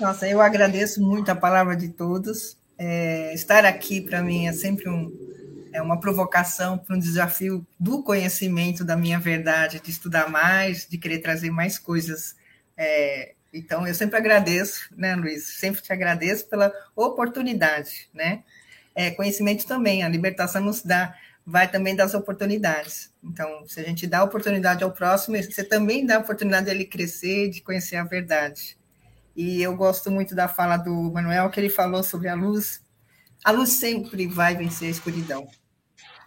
[0.00, 2.56] Nossa, eu agradeço muito a palavra de todos.
[2.78, 5.10] É, estar aqui para mim é sempre um,
[5.72, 10.98] é uma provocação para um desafio do conhecimento da minha verdade, de estudar mais, de
[10.98, 12.36] querer trazer mais coisas
[12.76, 15.44] é, então, eu sempre agradeço, né, Luiz?
[15.58, 18.42] Sempre te agradeço pela oportunidade, né?
[18.94, 21.14] É, conhecimento também, a libertação nos dá,
[21.46, 23.12] vai também das oportunidades.
[23.22, 27.48] Então, se a gente dá oportunidade ao próximo, você também dá a oportunidade dele crescer,
[27.50, 28.76] de conhecer a verdade.
[29.36, 32.82] E eu gosto muito da fala do Manuel, que ele falou sobre a luz.
[33.44, 35.46] A luz sempre vai vencer a escuridão.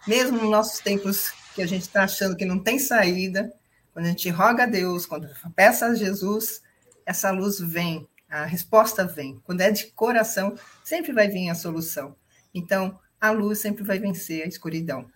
[0.06, 3.52] Mesmo nos nossos tempos que a gente está achando que não tem saída,
[3.92, 6.62] quando a gente roga a Deus, quando peça a Jesus,
[7.04, 9.38] essa luz vem, a resposta vem.
[9.44, 12.16] Quando é de coração, sempre vai vir a solução.
[12.54, 15.06] Então, a luz sempre vai vencer a escuridão.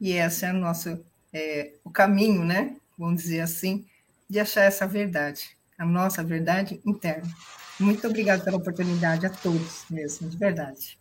[0.00, 0.98] E esse é o nosso
[1.32, 2.76] é, o caminho, né?
[2.98, 3.86] Vamos dizer assim,
[4.28, 7.28] de achar essa verdade, a nossa verdade interna.
[7.78, 10.98] Muito obrigada pela oportunidade a todos mesmo, de verdade.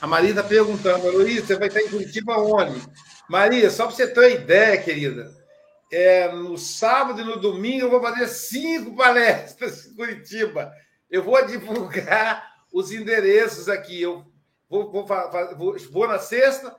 [0.00, 2.80] A Maria está perguntando, Luiz, você vai estar em Curitiba onde?
[3.28, 5.39] Maria, só para você ter uma ideia, querida,
[5.90, 10.72] é, no sábado e no domingo eu vou fazer cinco palestras em Curitiba.
[11.10, 14.00] Eu vou divulgar os endereços aqui.
[14.00, 14.24] Eu
[14.68, 15.06] vou, vou,
[15.56, 16.76] vou, vou na sexta,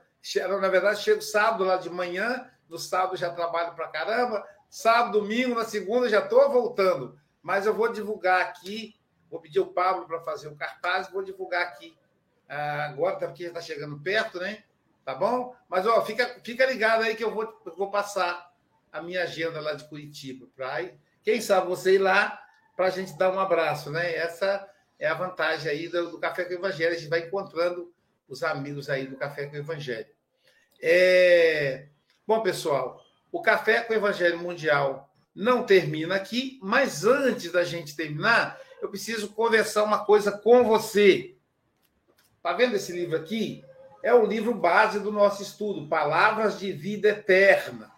[0.62, 5.56] na verdade, chego sábado lá de manhã, no sábado já trabalho para caramba, sábado, domingo,
[5.56, 7.20] na segunda já estou voltando.
[7.42, 8.96] Mas eu vou divulgar aqui,
[9.30, 11.98] vou pedir o Pablo para fazer o cartaz, vou divulgar aqui
[12.48, 14.64] agora, porque está chegando perto, né?
[15.04, 15.56] tá bom?
[15.68, 18.51] Mas ó, fica, fica ligado aí que eu vou, eu vou passar
[18.92, 20.48] a minha agenda lá de Curitiba.
[20.56, 20.84] Pra,
[21.24, 22.42] quem sabe você ir lá
[22.76, 24.16] para a gente dar um abraço, né?
[24.16, 24.68] Essa
[25.00, 26.96] é a vantagem aí do, do, Café com o Evangelho.
[26.96, 27.94] A gente vai encontrando
[28.28, 30.08] os amigos aí do Café com o Evangelho.
[30.82, 31.88] É...
[32.26, 37.96] Bom, pessoal, o Café com o Evangelho Mundial não termina aqui, mas antes da gente
[37.96, 41.36] terminar, eu preciso conversar uma coisa com você.
[42.42, 43.64] Tá vendo esse livro aqui?
[44.04, 47.91] É o livro base do nosso estudo, Palavras de Vida Eterna.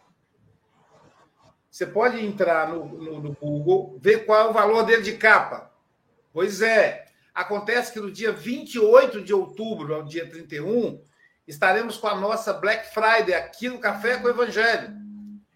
[1.74, 5.71] Você pode entrar no, no, no Google, ver qual é o valor dele de capa.
[6.32, 11.01] Pois é, acontece que no dia 28 de outubro ao dia 31,
[11.47, 14.93] estaremos com a nossa Black Friday aqui no Café com o Evangelho.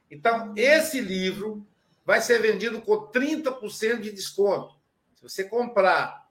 [0.10, 1.64] Então, esse livro
[2.04, 4.74] vai ser vendido com 30% de desconto.
[5.18, 6.28] Se você comprar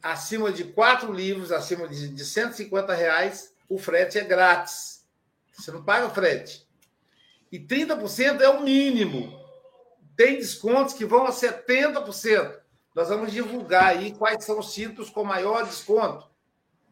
[0.00, 5.04] acima de quatro livros, acima de, de 150 reais, o frete é grátis.
[5.52, 6.69] Você não paga o frete.
[7.50, 9.38] E 30% é o mínimo.
[10.16, 12.60] Tem descontos que vão a 70%.
[12.94, 16.28] Nós vamos divulgar aí quais são os títulos com maior desconto.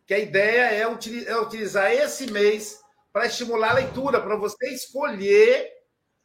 [0.07, 2.81] Que a ideia é, é utilizar esse mês
[3.13, 5.73] para estimular a leitura, para você escolher,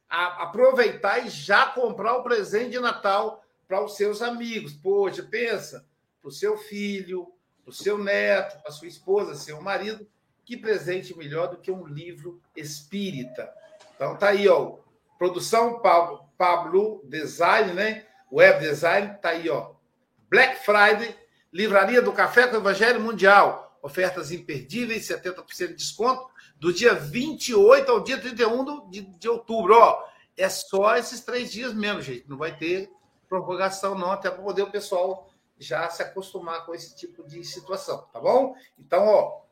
[0.08, 4.74] aproveitar e já comprar o presente de Natal para os seus amigos.
[4.74, 5.86] Poxa, pensa,
[6.22, 7.28] para o seu filho,
[7.64, 10.08] para o seu neto, para a sua esposa, seu marido,
[10.46, 13.52] que presente melhor do que um livro espírita.
[14.04, 14.80] Então tá aí, ó.
[15.18, 15.80] Produção
[16.38, 18.06] Pablo, Design, né?
[18.30, 19.76] Web Design, tá aí, ó.
[20.30, 21.16] Black Friday,
[21.54, 23.80] Livraria do Café com o Evangelho Mundial.
[23.82, 26.28] Ofertas imperdíveis, 70% de desconto,
[26.58, 29.74] do dia 28 ao dia 31 de, de outubro.
[29.78, 30.04] Ó,
[30.36, 32.28] é só esses três dias mesmo, gente.
[32.28, 32.92] Não vai ter
[33.30, 38.06] prorrogação, não, até para poder o pessoal já se acostumar com esse tipo de situação,
[38.12, 38.54] tá bom?
[38.78, 39.44] Então, ó,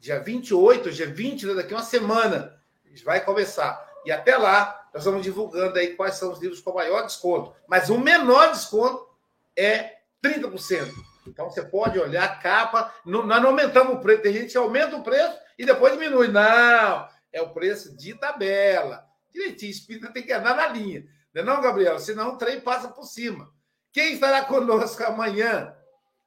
[0.00, 2.56] dia 28, dia 20, né, daqui uma semana,
[3.04, 3.84] vai começar.
[4.04, 7.54] E até lá, nós vamos divulgando aí quais são os livros com maior desconto.
[7.66, 9.08] Mas o menor desconto
[9.56, 10.92] é 30%.
[11.26, 12.94] Então você pode olhar a capa.
[13.04, 14.22] Não, nós não aumentamos o preço.
[14.22, 16.28] Tem gente que aumenta o preço e depois diminui.
[16.28, 19.04] Não, é o preço de tabela.
[19.30, 21.04] Direitinho, espírita tem que andar na linha.
[21.34, 21.98] Não é não, Gabriel?
[21.98, 23.52] Senão o trem passa por cima.
[23.92, 25.74] Quem estará conosco amanhã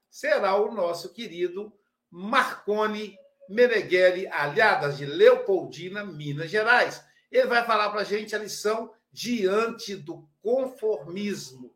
[0.10, 1.74] será o nosso querido
[2.12, 3.18] Marcone
[3.50, 7.04] Meneghelli Alhadas, de Leopoldina, Minas Gerais.
[7.32, 11.74] Ele vai falar para a gente a lição diante do conformismo.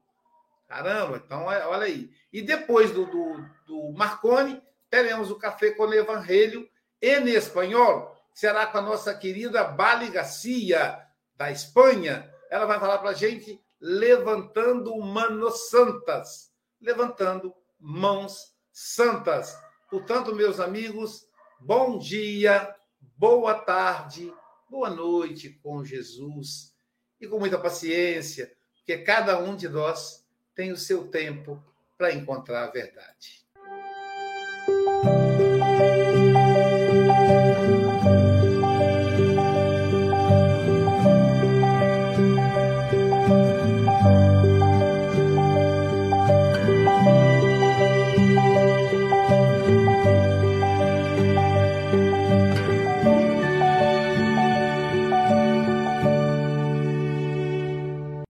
[0.68, 2.12] Caramba, então olha aí.
[2.32, 6.70] E depois do, do, do Marconi, teremos o Café com o Evangelho
[7.02, 8.16] em espanhol.
[8.34, 11.00] Será com a nossa querida Bali Garcia,
[11.36, 12.32] da Espanha.
[12.50, 19.58] Ela vai falar para a gente levantando manos santas, levantando mãos santas.
[19.90, 21.28] Portanto, meus amigos,
[21.66, 22.76] bom dia,
[23.18, 24.34] boa tarde,
[24.70, 26.74] boa noite com Jesus
[27.22, 31.64] e com muita paciência, porque cada um de nós tem o seu tempo
[31.98, 33.44] para encontrar a verdade.